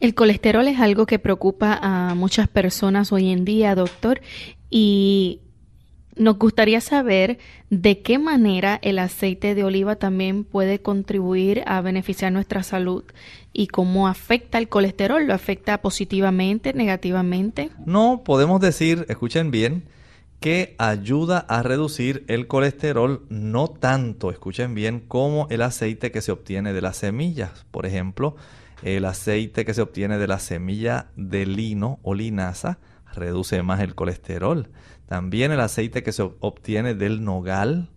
[0.00, 4.20] El colesterol es algo que preocupa a muchas personas hoy en día, doctor,
[4.70, 5.40] y
[6.16, 7.38] nos gustaría saber
[7.70, 13.04] de qué manera el aceite de oliva también puede contribuir a beneficiar nuestra salud
[13.52, 15.26] y cómo afecta el colesterol.
[15.26, 17.70] ¿Lo afecta positivamente, negativamente?
[17.84, 19.84] No, podemos decir, escuchen bien,
[20.40, 26.32] que ayuda a reducir el colesterol no tanto, escuchen bien, como el aceite que se
[26.32, 27.66] obtiene de las semillas.
[27.70, 28.36] Por ejemplo,
[28.82, 32.78] el aceite que se obtiene de la semilla de lino o linaza
[33.14, 34.68] reduce más el colesterol.
[35.06, 37.90] También el aceite que se obtiene del nogal,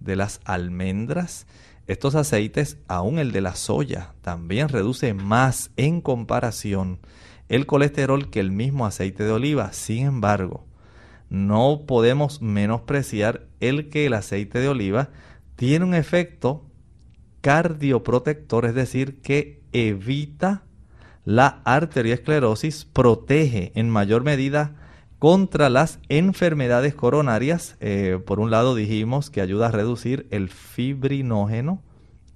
[0.00, 1.46] de las almendras.
[1.86, 7.00] Estos aceites, aún el de la soya, también reduce más en comparación
[7.48, 9.72] el colesterol que el mismo aceite de oliva.
[9.72, 10.64] Sin embargo,
[11.28, 15.10] no podemos menospreciar el que el aceite de oliva
[15.56, 16.64] tiene un efecto
[17.42, 20.62] cardioprotector, es decir, que evita
[21.24, 24.76] la arteriosclerosis, protege en mayor medida
[25.24, 27.78] contra las enfermedades coronarias.
[27.80, 31.82] Eh, por un lado dijimos que ayuda a reducir el fibrinógeno,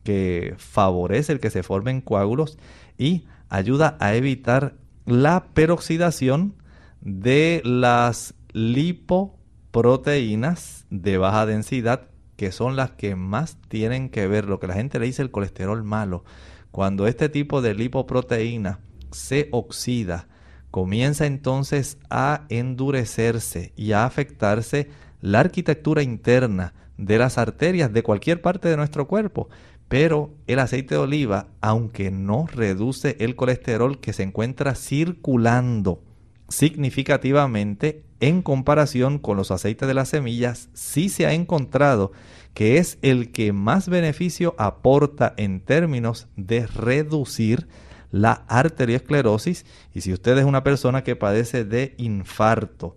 [0.05, 2.57] que favorece el que se formen coágulos
[2.97, 4.73] y ayuda a evitar
[5.05, 6.55] la peroxidación
[7.03, 14.61] de las lipoproteínas de baja densidad, que son las que más tienen que ver, lo
[14.61, 16.25] que la gente le dice el colesterol malo.
[16.71, 18.81] Cuando este tipo de lipoproteína
[19.11, 20.27] se oxida,
[20.71, 24.89] comienza entonces a endurecerse y a afectarse
[25.21, 29.49] la arquitectura interna de las arterias de cualquier parte de nuestro cuerpo.
[29.89, 36.03] Pero el aceite de oliva, aunque no reduce el colesterol que se encuentra circulando
[36.49, 42.13] significativamente en comparación con los aceites de las semillas, sí se ha encontrado
[42.53, 47.69] que es el que más beneficio aporta en términos de reducir
[48.11, 52.97] la arteriosclerosis y si usted es una persona que padece de infarto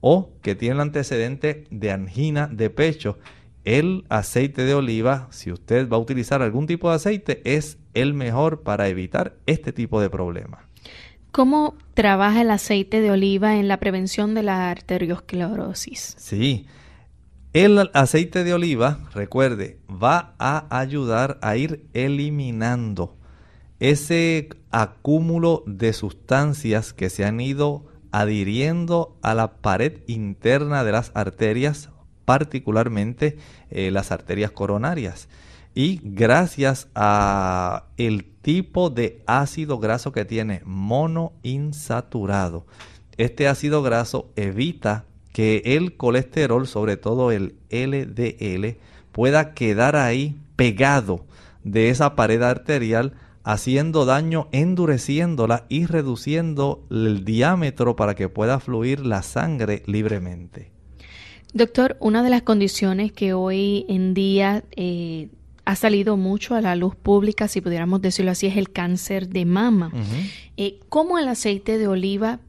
[0.00, 3.18] o que tiene el antecedente de angina de pecho,
[3.64, 8.12] el aceite de oliva, si usted va a utilizar algún tipo de aceite, es el
[8.12, 10.66] mejor para evitar este tipo de problema.
[11.30, 16.16] ¿Cómo trabaja el aceite de oliva en la prevención de la arteriosclerosis?
[16.18, 16.66] Sí,
[17.52, 23.16] el aceite de oliva, recuerde, va a ayudar a ir eliminando
[23.82, 31.10] ese acúmulo de sustancias que se han ido adhiriendo a la pared interna de las
[31.14, 31.90] arterias,
[32.24, 33.38] particularmente
[33.70, 35.28] eh, las arterias coronarias.
[35.74, 42.66] Y gracias a el tipo de ácido graso que tiene monoinsaturado,
[43.16, 48.76] este ácido graso evita que el colesterol, sobre todo el LDL,
[49.10, 51.24] pueda quedar ahí pegado
[51.64, 53.14] de esa pared arterial
[53.44, 60.70] haciendo daño, endureciéndola y reduciendo el diámetro para que pueda fluir la sangre libremente.
[61.52, 65.28] Doctor, una de las condiciones que hoy en día eh,
[65.64, 69.44] ha salido mucho a la luz pública, si pudiéramos decirlo así, es el cáncer de
[69.44, 69.92] mama.
[70.56, 72.40] Eh, ¿Cómo el aceite de oliva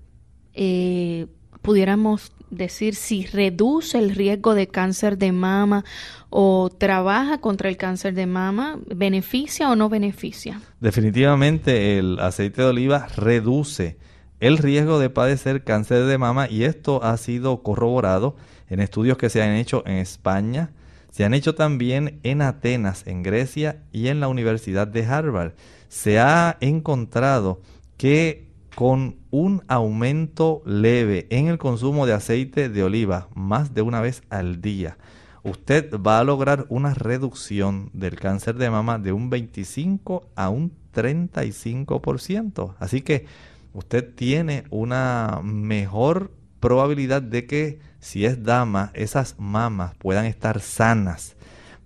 [0.53, 1.27] eh,
[1.63, 5.83] pudiéramos decir si reduce el riesgo de cáncer de mama
[6.29, 10.61] o trabaja contra el cáncer de mama, beneficia o no beneficia?
[10.79, 13.97] Definitivamente el aceite de oliva reduce
[14.39, 18.35] el riesgo de padecer cáncer de mama y esto ha sido corroborado
[18.69, 20.71] en estudios que se han hecho en España,
[21.11, 25.53] se han hecho también en Atenas, en Grecia y en la Universidad de Harvard.
[25.87, 27.61] Se ha encontrado
[27.97, 34.01] que con un aumento leve en el consumo de aceite de oliva más de una
[34.01, 34.97] vez al día,
[35.43, 40.73] usted va a lograr una reducción del cáncer de mama de un 25 a un
[40.93, 42.75] 35%.
[42.79, 43.25] Así que
[43.73, 51.35] usted tiene una mejor probabilidad de que si es dama, esas mamas puedan estar sanas.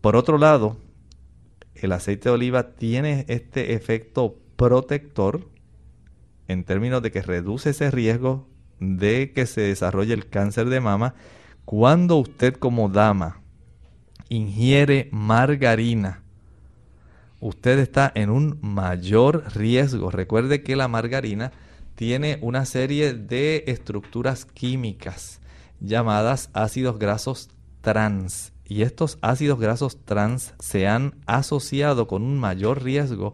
[0.02, 0.78] Por otro lado,
[1.76, 5.48] el aceite de oliva tiene este efecto protector
[6.48, 8.48] en términos de que reduce ese riesgo
[8.80, 11.16] de que se desarrolle el cáncer de mama
[11.66, 13.41] cuando usted como dama
[14.30, 16.22] ingiere margarina
[17.39, 20.12] usted está en un mayor riesgo.
[20.12, 21.52] Recuerde que la margarina
[21.95, 25.39] tiene una serie de estructuras químicas
[25.80, 27.50] llamadas ácidos grasos
[27.82, 28.54] trans.
[28.66, 33.34] Y estos ácidos grasos trans se han asociado con un mayor riesgo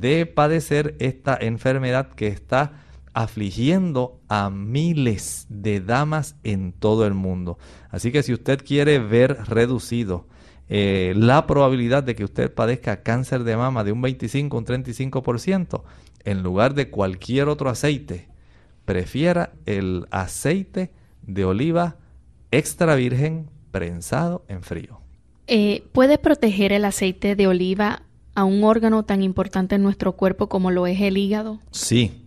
[0.00, 2.72] de padecer esta enfermedad que está
[3.12, 7.58] afligiendo a miles de damas en todo el mundo.
[7.90, 10.26] Así que si usted quiere ver reducido
[10.68, 15.82] eh, la probabilidad de que usted padezca cáncer de mama de un 25 un 35%,
[16.24, 18.28] en lugar de cualquier otro aceite,
[18.84, 20.90] prefiera el aceite
[21.22, 21.96] de oliva
[22.50, 25.00] extra virgen prensado en frío.
[25.46, 28.03] Eh, ¿Puede proteger el aceite de oliva
[28.34, 31.60] a un órgano tan importante en nuestro cuerpo como lo es el hígado?
[31.70, 32.26] Sí.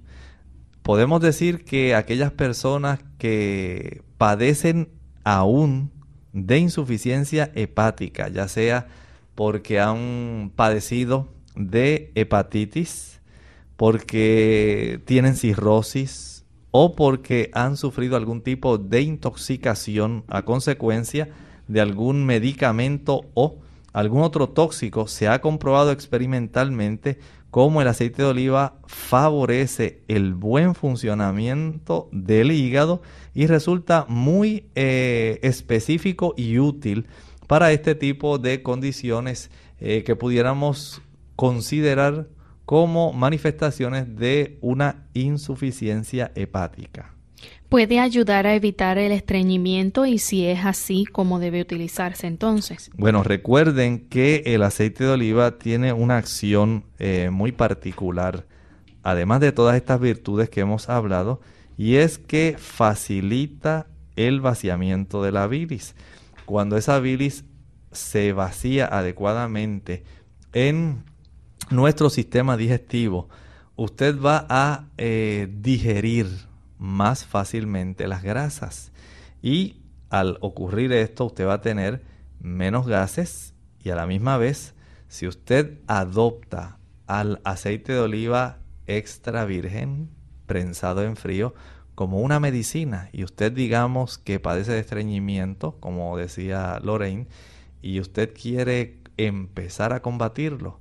[0.83, 4.89] Podemos decir que aquellas personas que padecen
[5.23, 5.91] aún
[6.31, 8.87] de insuficiencia hepática, ya sea
[9.35, 13.19] porque han padecido de hepatitis,
[13.75, 21.29] porque tienen cirrosis o porque han sufrido algún tipo de intoxicación a consecuencia
[21.67, 23.59] de algún medicamento o
[23.93, 27.19] algún otro tóxico, se ha comprobado experimentalmente
[27.49, 33.01] cómo el aceite de oliva favorece el buen funcionamiento del hígado
[33.33, 37.07] y resulta muy eh, específico y útil
[37.47, 41.01] para este tipo de condiciones eh, que pudiéramos
[41.35, 42.27] considerar
[42.65, 47.16] como manifestaciones de una insuficiencia hepática.
[47.69, 52.89] ¿Puede ayudar a evitar el estreñimiento y si es así, cómo debe utilizarse entonces?
[52.95, 58.45] Bueno, recuerden que el aceite de oliva tiene una acción eh, muy particular,
[59.03, 61.41] además de todas estas virtudes que hemos hablado,
[61.77, 65.93] y es que facilita el vaciamiento de la bilis.
[66.45, 67.43] Cuando esa bilis
[67.91, 70.05] se vacía adecuadamente
[70.53, 71.03] en
[71.69, 73.27] nuestro sistema digestivo,
[73.75, 76.46] usted va a eh, digerir
[76.77, 78.91] más fácilmente las grasas.
[79.41, 82.03] Y al ocurrir esto, usted va a tener
[82.39, 83.53] menos gases
[83.83, 84.75] y a la misma vez,
[85.07, 90.09] si usted adopta al aceite de oliva extra virgen
[90.45, 91.53] prensado en frío
[91.95, 97.27] como una medicina y usted digamos que padece de estreñimiento, como decía Lorraine,
[97.81, 100.79] y usted quiere empezar a combatirlo,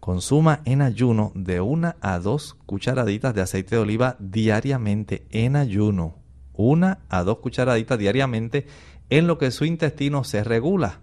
[0.00, 6.16] Consuma en ayuno de una a dos cucharaditas de aceite de oliva diariamente en ayuno.
[6.54, 8.66] Una a dos cucharaditas diariamente
[9.10, 11.00] en lo que su intestino se regula.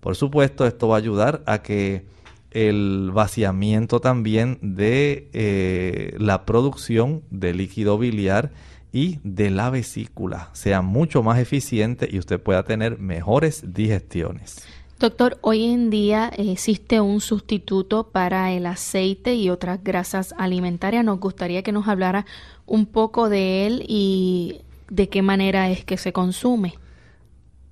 [0.00, 2.06] Por supuesto, esto va a ayudar a que
[2.50, 8.52] el vaciamiento también de eh, la producción de líquido biliar
[8.92, 14.66] y de la vesícula sea mucho más eficiente y usted pueda tener mejores digestiones.
[14.98, 21.04] Doctor, hoy en día existe un sustituto para el aceite y otras grasas alimentarias.
[21.04, 22.26] Nos gustaría que nos hablara
[22.66, 26.74] un poco de él y de qué manera es que se consume.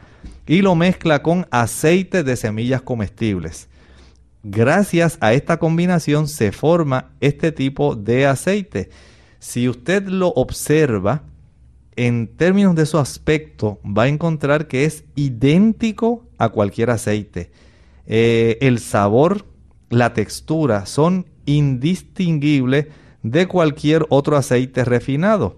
[0.47, 3.67] y lo mezcla con aceite de semillas comestibles.
[4.43, 8.89] Gracias a esta combinación se forma este tipo de aceite.
[9.39, 11.23] Si usted lo observa,
[11.95, 17.51] en términos de su aspecto, va a encontrar que es idéntico a cualquier aceite.
[18.07, 19.45] Eh, el sabor,
[19.89, 22.87] la textura son indistinguibles
[23.23, 25.57] de cualquier otro aceite refinado.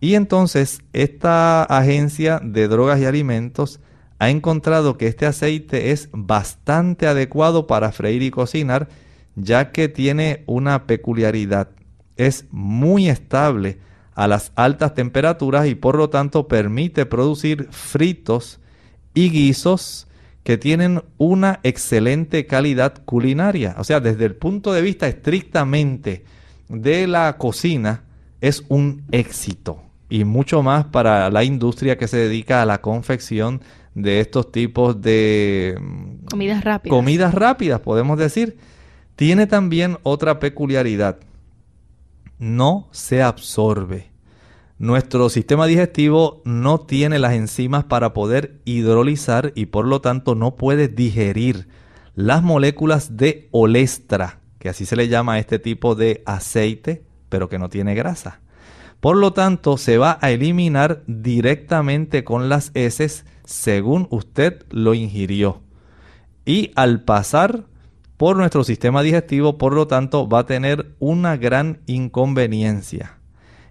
[0.00, 3.80] Y entonces esta agencia de drogas y alimentos
[4.18, 8.88] ha encontrado que este aceite es bastante adecuado para freír y cocinar,
[9.34, 11.70] ya que tiene una peculiaridad.
[12.16, 13.78] Es muy estable
[14.14, 18.60] a las altas temperaturas y por lo tanto permite producir fritos
[19.12, 20.05] y guisos
[20.46, 23.74] que tienen una excelente calidad culinaria.
[23.78, 26.22] O sea, desde el punto de vista estrictamente
[26.68, 28.04] de la cocina,
[28.40, 29.82] es un éxito.
[30.08, 33.60] Y mucho más para la industria que se dedica a la confección
[33.96, 36.96] de estos tipos de mm, comidas rápidas.
[36.96, 38.56] Comidas rápidas, podemos decir.
[39.16, 41.18] Tiene también otra peculiaridad.
[42.38, 44.12] No se absorbe.
[44.78, 50.56] Nuestro sistema digestivo no tiene las enzimas para poder hidrolizar y por lo tanto no
[50.56, 51.66] puede digerir
[52.14, 57.48] las moléculas de olestra, que así se le llama a este tipo de aceite, pero
[57.48, 58.40] que no tiene grasa.
[59.00, 65.62] Por lo tanto, se va a eliminar directamente con las heces según usted lo ingirió.
[66.44, 67.64] Y al pasar
[68.18, 73.15] por nuestro sistema digestivo, por lo tanto, va a tener una gran inconveniencia.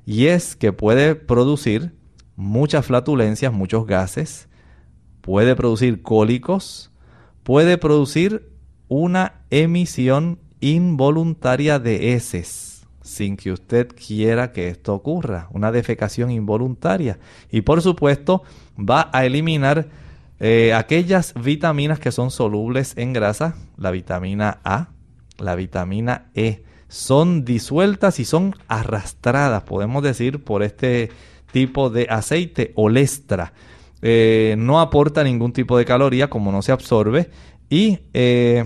[0.05, 1.93] Y es que puede producir
[2.35, 4.47] muchas flatulencias, muchos gases,
[5.21, 6.91] puede producir cólicos,
[7.43, 8.49] puede producir
[8.87, 12.75] una emisión involuntaria de heces
[13.05, 17.19] sin que usted quiera que esto ocurra, una defecación involuntaria.
[17.51, 18.41] Y por supuesto
[18.77, 19.87] va a eliminar
[20.39, 24.89] eh, aquellas vitaminas que son solubles en grasa, la vitamina A,
[25.37, 26.63] la vitamina E,
[26.95, 31.09] son disueltas y son arrastradas, podemos decir, por este
[31.51, 33.51] tipo de aceite olestra.
[34.01, 37.29] Eh, no aporta ningún tipo de caloría como no se absorbe
[37.69, 38.63] y eh,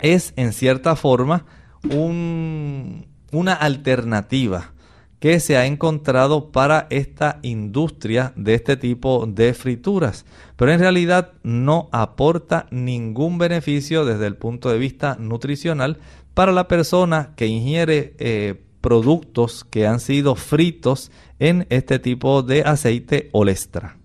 [0.00, 1.46] es en cierta forma
[1.88, 4.72] un, una alternativa
[5.20, 10.26] que se ha encontrado para esta industria de este tipo de frituras.
[10.56, 15.98] Pero en realidad no aporta ningún beneficio desde el punto de vista nutricional
[16.36, 22.60] para la persona que ingiere eh, productos que han sido fritos en este tipo de
[22.60, 23.96] aceite olestra.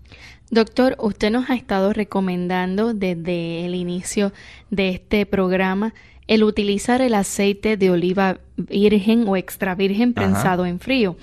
[0.48, 4.32] Doctor, usted nos ha estado recomendando desde el inicio
[4.70, 5.92] de este programa
[6.26, 11.18] el utilizar el aceite de oliva virgen o extra virgen prensado en frío.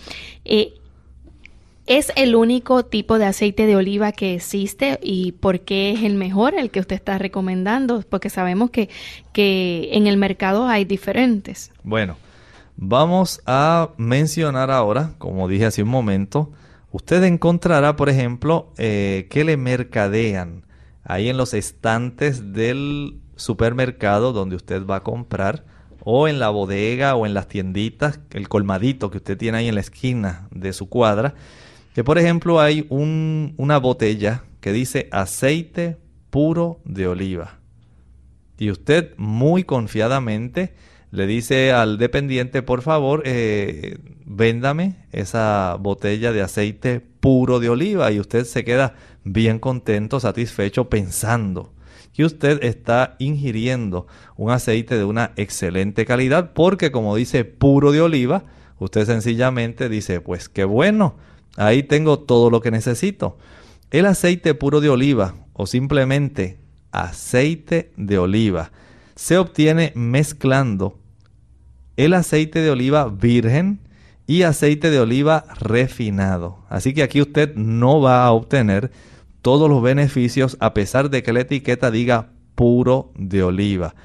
[0.46, 0.76] Eh,
[1.90, 6.14] ¿Es el único tipo de aceite de oliva que existe y por qué es el
[6.14, 8.04] mejor, el que usted está recomendando?
[8.08, 8.90] Porque sabemos que,
[9.34, 11.72] que en el mercado hay diferentes.
[11.82, 12.18] Bueno,
[12.78, 16.52] vamos a mencionar ahora, como dije hace un momento,
[16.92, 20.66] usted encontrará, por ejemplo, eh, que le mercadean
[21.04, 25.66] ahí en los estantes del supermercado donde usted va a comprar
[26.02, 29.74] o en la bodega o en las tienditas, el colmadito que usted tiene ahí en
[29.74, 31.34] la esquina de su cuadra,
[32.00, 35.98] que por ejemplo hay una botella que dice aceite
[36.30, 37.60] puro de oliva.
[38.58, 40.74] Y usted muy confiadamente
[41.12, 48.10] le dice al dependiente, por favor, eh, véndame esa botella de aceite puro de oliva.
[48.14, 48.96] Y usted se queda
[49.26, 51.74] bien contento, satisfecho, pensando
[52.14, 58.00] que usted está ingiriendo un aceite de una excelente calidad porque como dice puro de
[58.00, 58.46] oliva,
[58.78, 61.18] usted sencillamente dice, pues qué bueno,
[61.60, 63.38] ahí tengo todo lo que necesito.
[63.92, 66.60] El aceite puro de oliva o simplemente
[66.92, 68.72] aceite de oliva
[69.16, 70.98] se obtiene mezclando
[71.98, 73.82] el aceite de oliva virgen
[74.26, 76.60] y aceite de oliva refinado.
[76.70, 78.92] Así que aquí usted no va a obtener
[79.42, 83.96] todos los beneficios a pesar de que la etiqueta diga puro de oliva.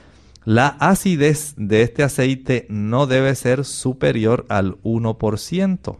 [0.45, 5.99] La acidez de este aceite no debe ser superior al 1%.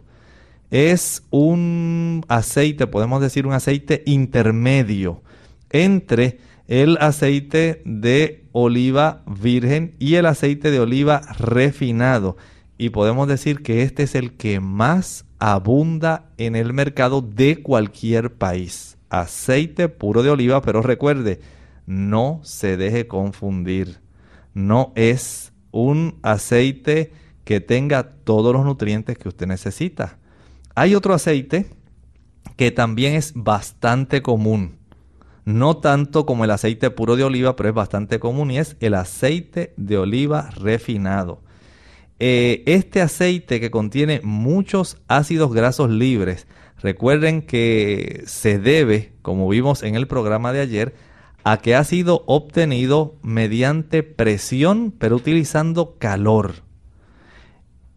[0.71, 5.21] Es un aceite, podemos decir un aceite intermedio
[5.69, 12.37] entre el aceite de oliva virgen y el aceite de oliva refinado.
[12.77, 18.33] Y podemos decir que este es el que más abunda en el mercado de cualquier
[18.33, 21.39] país aceite puro de oliva, pero recuerde,
[21.85, 23.99] no se deje confundir.
[24.53, 27.11] No es un aceite
[27.43, 30.17] que tenga todos los nutrientes que usted necesita.
[30.75, 31.67] Hay otro aceite
[32.57, 34.77] que también es bastante común.
[35.45, 38.95] no tanto como el aceite puro de oliva, pero es bastante común y es el
[38.95, 41.43] aceite de oliva refinado.
[42.17, 46.47] Eh, este aceite que contiene muchos ácidos grasos libres,
[46.81, 50.95] recuerden que se debe, como vimos en el programa de ayer,
[51.43, 56.63] a que ha sido obtenido mediante presión, pero utilizando calor.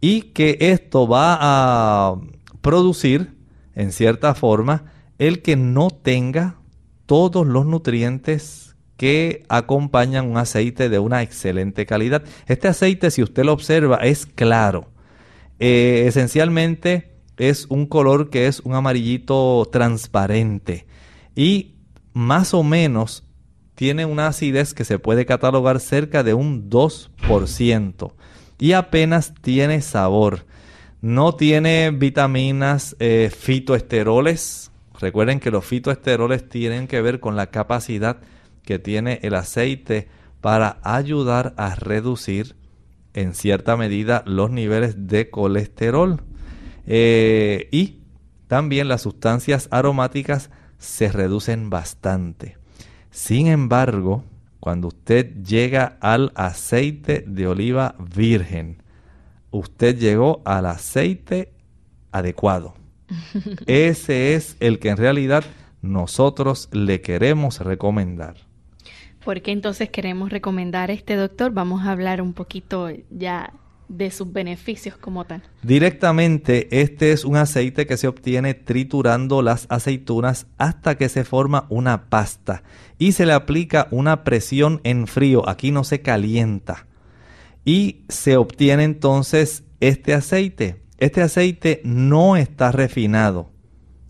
[0.01, 2.15] Y que esto va a
[2.61, 3.35] producir,
[3.75, 4.85] en cierta forma,
[5.17, 6.57] el que no tenga
[7.05, 12.23] todos los nutrientes que acompañan un aceite de una excelente calidad.
[12.47, 14.89] Este aceite, si usted lo observa, es claro.
[15.59, 20.85] Eh, esencialmente es un color que es un amarillito transparente
[21.35, 21.75] y
[22.13, 23.23] más o menos
[23.75, 28.13] tiene una acidez que se puede catalogar cerca de un 2%
[28.59, 30.45] y apenas tiene sabor.
[31.01, 34.71] No tiene vitaminas eh, fitoesteroles.
[34.99, 38.17] Recuerden que los fitoesteroles tienen que ver con la capacidad
[38.63, 40.09] que tiene el aceite
[40.41, 42.55] para ayudar a reducir
[43.13, 46.21] en cierta medida los niveles de colesterol.
[46.85, 48.01] Eh, y
[48.47, 52.57] también las sustancias aromáticas se reducen bastante.
[53.09, 54.25] Sin embargo,
[54.59, 58.83] cuando usted llega al aceite de oliva virgen,
[59.51, 61.51] usted llegó al aceite
[62.11, 62.75] adecuado.
[63.65, 65.43] Ese es el que en realidad
[65.81, 68.35] nosotros le queremos recomendar.
[69.23, 71.51] ¿Por qué entonces queremos recomendar este doctor?
[71.51, 73.53] Vamos a hablar un poquito ya
[73.89, 75.43] de sus beneficios como tal.
[75.63, 81.65] Directamente, este es un aceite que se obtiene triturando las aceitunas hasta que se forma
[81.69, 82.63] una pasta
[82.97, 85.47] y se le aplica una presión en frío.
[85.49, 86.85] Aquí no se calienta.
[87.65, 90.81] Y se obtiene entonces este aceite.
[90.97, 93.49] Este aceite no está refinado.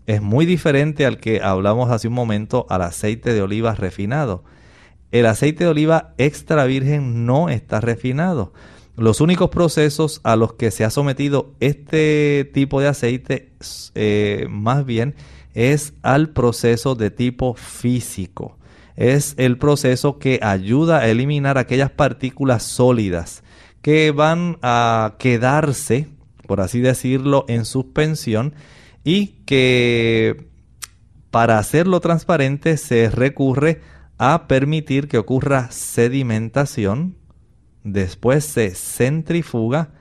[0.06, 4.44] Es muy diferente al que hablamos hace un momento al aceite de oliva refinado.
[5.12, 8.52] El aceite de oliva extra virgen no está refinado.
[8.96, 13.52] Los únicos procesos a los que se ha sometido este tipo de aceite
[13.94, 15.14] eh, más bien
[15.54, 18.58] es al proceso de tipo físico.
[19.00, 23.42] Es el proceso que ayuda a eliminar aquellas partículas sólidas
[23.80, 26.08] que van a quedarse,
[26.46, 28.52] por así decirlo, en suspensión
[29.02, 30.50] y que
[31.30, 33.80] para hacerlo transparente se recurre
[34.18, 37.16] a permitir que ocurra sedimentación
[37.82, 39.92] después se centrifuga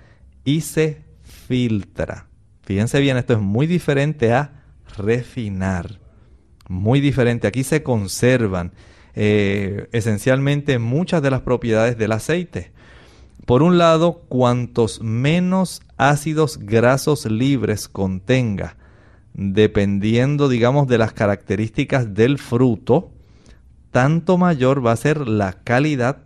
[0.43, 2.27] y se filtra.
[2.63, 4.65] Fíjense bien, esto es muy diferente a
[4.97, 6.08] refinar.
[6.69, 7.47] Muy diferente.
[7.47, 8.71] Aquí se conservan
[9.15, 12.71] eh, esencialmente muchas de las propiedades del aceite.
[13.47, 18.77] Por un lado, cuantos menos ácidos grasos libres contenga,
[19.33, 23.09] dependiendo, digamos, de las características del fruto,
[23.89, 26.19] tanto mayor va a ser la calidad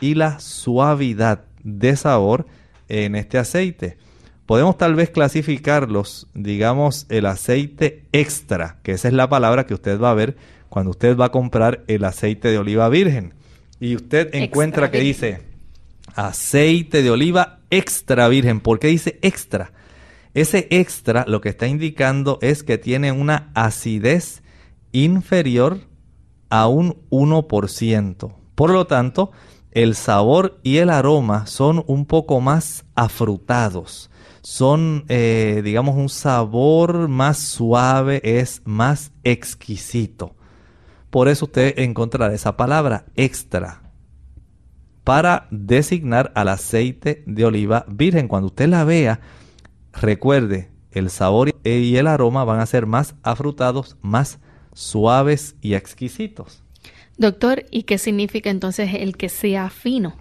[0.00, 2.46] y la suavidad de sabor
[2.88, 3.98] en este aceite.
[4.46, 10.00] Podemos tal vez clasificarlos, digamos, el aceite extra, que esa es la palabra que usted
[10.00, 10.36] va a ver
[10.68, 13.34] cuando usted va a comprar el aceite de oliva virgen.
[13.78, 15.42] Y usted encuentra que dice
[16.14, 18.60] aceite de oliva extra virgen.
[18.60, 19.72] ¿Por qué dice extra?
[20.34, 24.42] Ese extra lo que está indicando es que tiene una acidez
[24.92, 25.80] inferior
[26.48, 28.34] a un 1%.
[28.54, 29.30] Por lo tanto,
[29.72, 34.10] el sabor y el aroma son un poco más afrutados.
[34.42, 40.34] Son, eh, digamos, un sabor más suave, es más exquisito.
[41.10, 43.82] Por eso usted encontrará esa palabra extra
[45.04, 48.28] para designar al aceite de oliva virgen.
[48.28, 49.20] Cuando usted la vea,
[49.92, 54.38] recuerde, el sabor y el aroma van a ser más afrutados, más
[54.72, 56.62] suaves y exquisitos.
[57.16, 60.16] Doctor, ¿y qué significa entonces el que sea fino?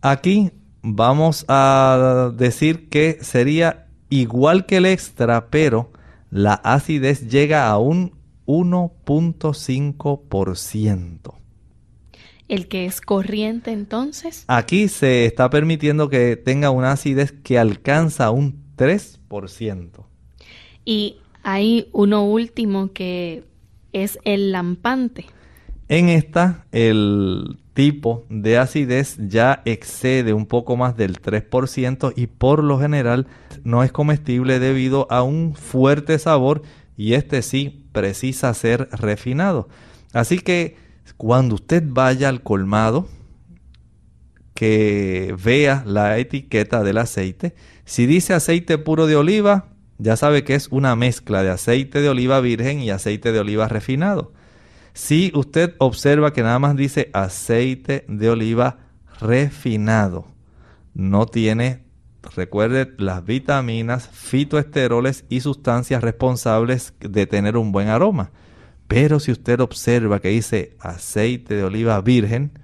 [0.00, 0.50] Aquí
[0.88, 5.90] vamos a decir que sería igual que el extra, pero
[6.30, 8.12] la acidez llega a un
[8.46, 11.34] 1.5%.
[12.48, 14.44] ¿El que es corriente entonces?
[14.46, 20.04] Aquí se está permitiendo que tenga una acidez que alcanza un 3%.
[20.84, 23.42] Y hay uno último que
[23.92, 25.26] es el lampante.
[25.88, 32.64] En esta, el tipo de acidez ya excede un poco más del 3% y por
[32.64, 33.26] lo general
[33.64, 36.62] no es comestible debido a un fuerte sabor
[36.96, 39.68] y este sí precisa ser refinado.
[40.14, 40.76] Así que
[41.18, 43.08] cuando usted vaya al colmado,
[44.54, 47.54] que vea la etiqueta del aceite,
[47.84, 49.66] si dice aceite puro de oliva,
[49.98, 53.68] ya sabe que es una mezcla de aceite de oliva virgen y aceite de oliva
[53.68, 54.32] refinado.
[54.96, 58.78] Si usted observa que nada más dice aceite de oliva
[59.20, 60.24] refinado,
[60.94, 61.82] no tiene,
[62.34, 68.30] recuerde, las vitaminas, fitoesteroles y sustancias responsables de tener un buen aroma.
[68.88, 72.58] Pero si usted observa que dice aceite de oliva virgen,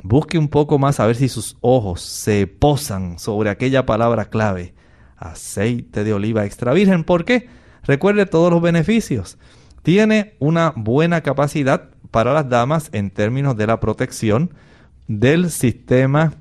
[0.00, 4.74] busque un poco más a ver si sus ojos se posan sobre aquella palabra clave,
[5.16, 7.02] aceite de oliva extra virgen.
[7.02, 7.48] ¿Por qué?
[7.82, 9.38] Recuerde todos los beneficios.
[9.84, 14.54] Tiene una buena capacidad para las damas en términos de la protección
[15.08, 16.32] del sistema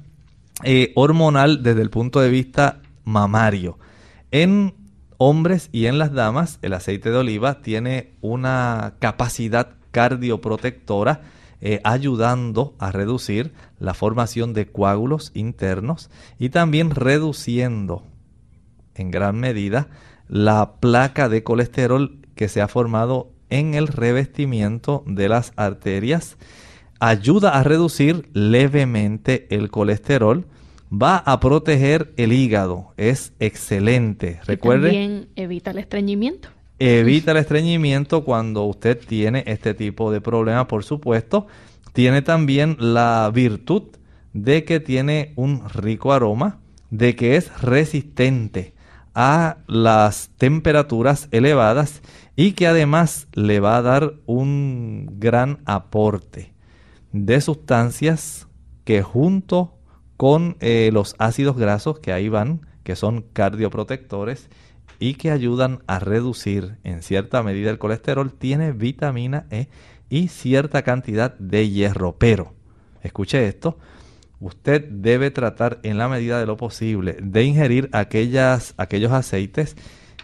[0.64, 3.78] eh, hormonal desde el punto de vista mamario.
[4.32, 4.74] En
[5.18, 11.20] hombres y en las damas, el aceite de oliva tiene una capacidad cardioprotectora
[11.60, 18.04] eh, ayudando a reducir la formación de coágulos internos y también reduciendo
[18.96, 19.90] en gran medida
[20.30, 26.38] la placa de colesterol que se ha formado en el revestimiento de las arterias.
[27.00, 30.46] Ayuda a reducir levemente el colesterol
[30.92, 32.94] va a proteger el hígado.
[32.98, 34.40] Es excelente.
[34.46, 34.90] Recuerde.
[34.90, 36.50] También evita el estreñimiento.
[36.80, 41.48] Evita el estreñimiento cuando usted tiene este tipo de problemas, por supuesto.
[41.94, 43.84] Tiene también la virtud
[44.34, 48.74] de que tiene un rico aroma, de que es resistente
[49.14, 52.02] a las temperaturas elevadas
[52.36, 56.54] y que además le va a dar un gran aporte
[57.12, 58.48] de sustancias
[58.84, 59.78] que junto
[60.18, 64.50] con eh, los ácidos grasos que ahí van, que son cardioprotectores
[65.00, 69.68] y que ayudan a reducir en cierta medida el colesterol, tiene vitamina E
[70.10, 72.16] y cierta cantidad de hierro.
[72.18, 72.54] Pero,
[73.02, 73.78] escuche esto,
[74.40, 79.76] usted debe tratar en la medida de lo posible de ingerir aquellas, aquellos aceites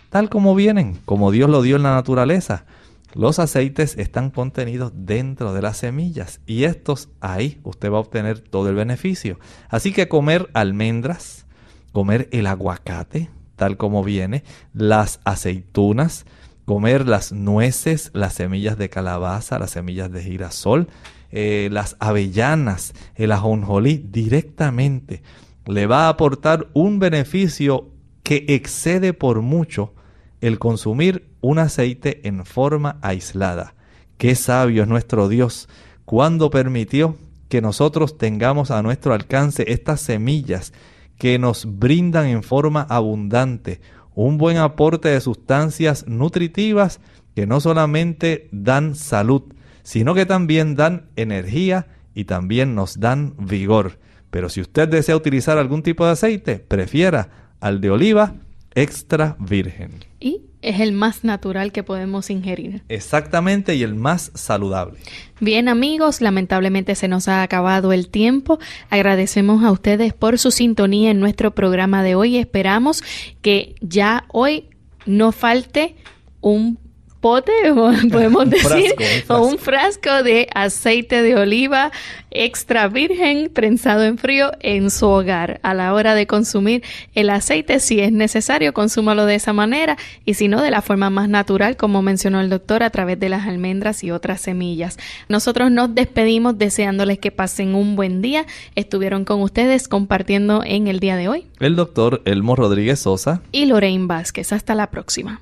[0.10, 2.66] tal como vienen, como Dios lo dio en la naturaleza.
[3.14, 8.40] Los aceites están contenidos dentro de las semillas y estos ahí usted va a obtener
[8.40, 9.40] todo el beneficio.
[9.70, 11.48] Así que comer almendras,
[11.92, 14.44] comer el aguacate, tal como viene,
[14.74, 16.26] las aceitunas,
[16.66, 20.88] comer las nueces, las semillas de calabaza, las semillas de girasol,
[21.32, 25.24] eh, las avellanas, el ajonjolí directamente
[25.70, 27.90] le va a aportar un beneficio
[28.24, 29.94] que excede por mucho
[30.42, 33.76] el consumir un aceite en forma aislada.
[34.18, 35.70] Qué sabio es nuestro Dios
[36.06, 37.18] cuando permitió
[37.50, 40.74] que nosotros tengamos a nuestro alcance estas semillas
[41.18, 43.82] que nos brindan en forma abundante
[44.16, 47.00] un buen aporte de sustancias nutritivas
[47.36, 49.44] que no solamente dan salud,
[49.84, 54.00] sino que también dan energía y también nos dan vigor.
[54.30, 58.36] Pero si usted desea utilizar algún tipo de aceite, prefiera al de oliva
[58.76, 60.06] extra virgen.
[60.20, 62.84] Y es el más natural que podemos ingerir.
[62.90, 65.00] Exactamente, y el más saludable.
[65.40, 68.60] Bien amigos, lamentablemente se nos ha acabado el tiempo.
[68.90, 72.38] Agradecemos a ustedes por su sintonía en nuestro programa de hoy.
[72.38, 73.04] Esperamos
[73.42, 74.66] que ya hoy
[75.06, 75.96] no falte
[76.42, 76.78] un
[77.20, 77.52] pote,
[78.12, 78.94] podemos decir,
[79.28, 81.92] o un frasco de aceite de oliva
[82.32, 85.60] extra virgen prensado en frío en su hogar.
[85.64, 86.84] A la hora de consumir
[87.16, 91.10] el aceite, si es necesario, consúmalo de esa manera y si no, de la forma
[91.10, 94.98] más natural, como mencionó el doctor, a través de las almendras y otras semillas.
[95.28, 98.46] Nosotros nos despedimos deseándoles que pasen un buen día.
[98.76, 101.48] Estuvieron con ustedes compartiendo en el día de hoy.
[101.60, 104.54] El doctor Elmo Rodríguez Sosa y Lorraine Vázquez.
[104.54, 105.42] Hasta la próxima.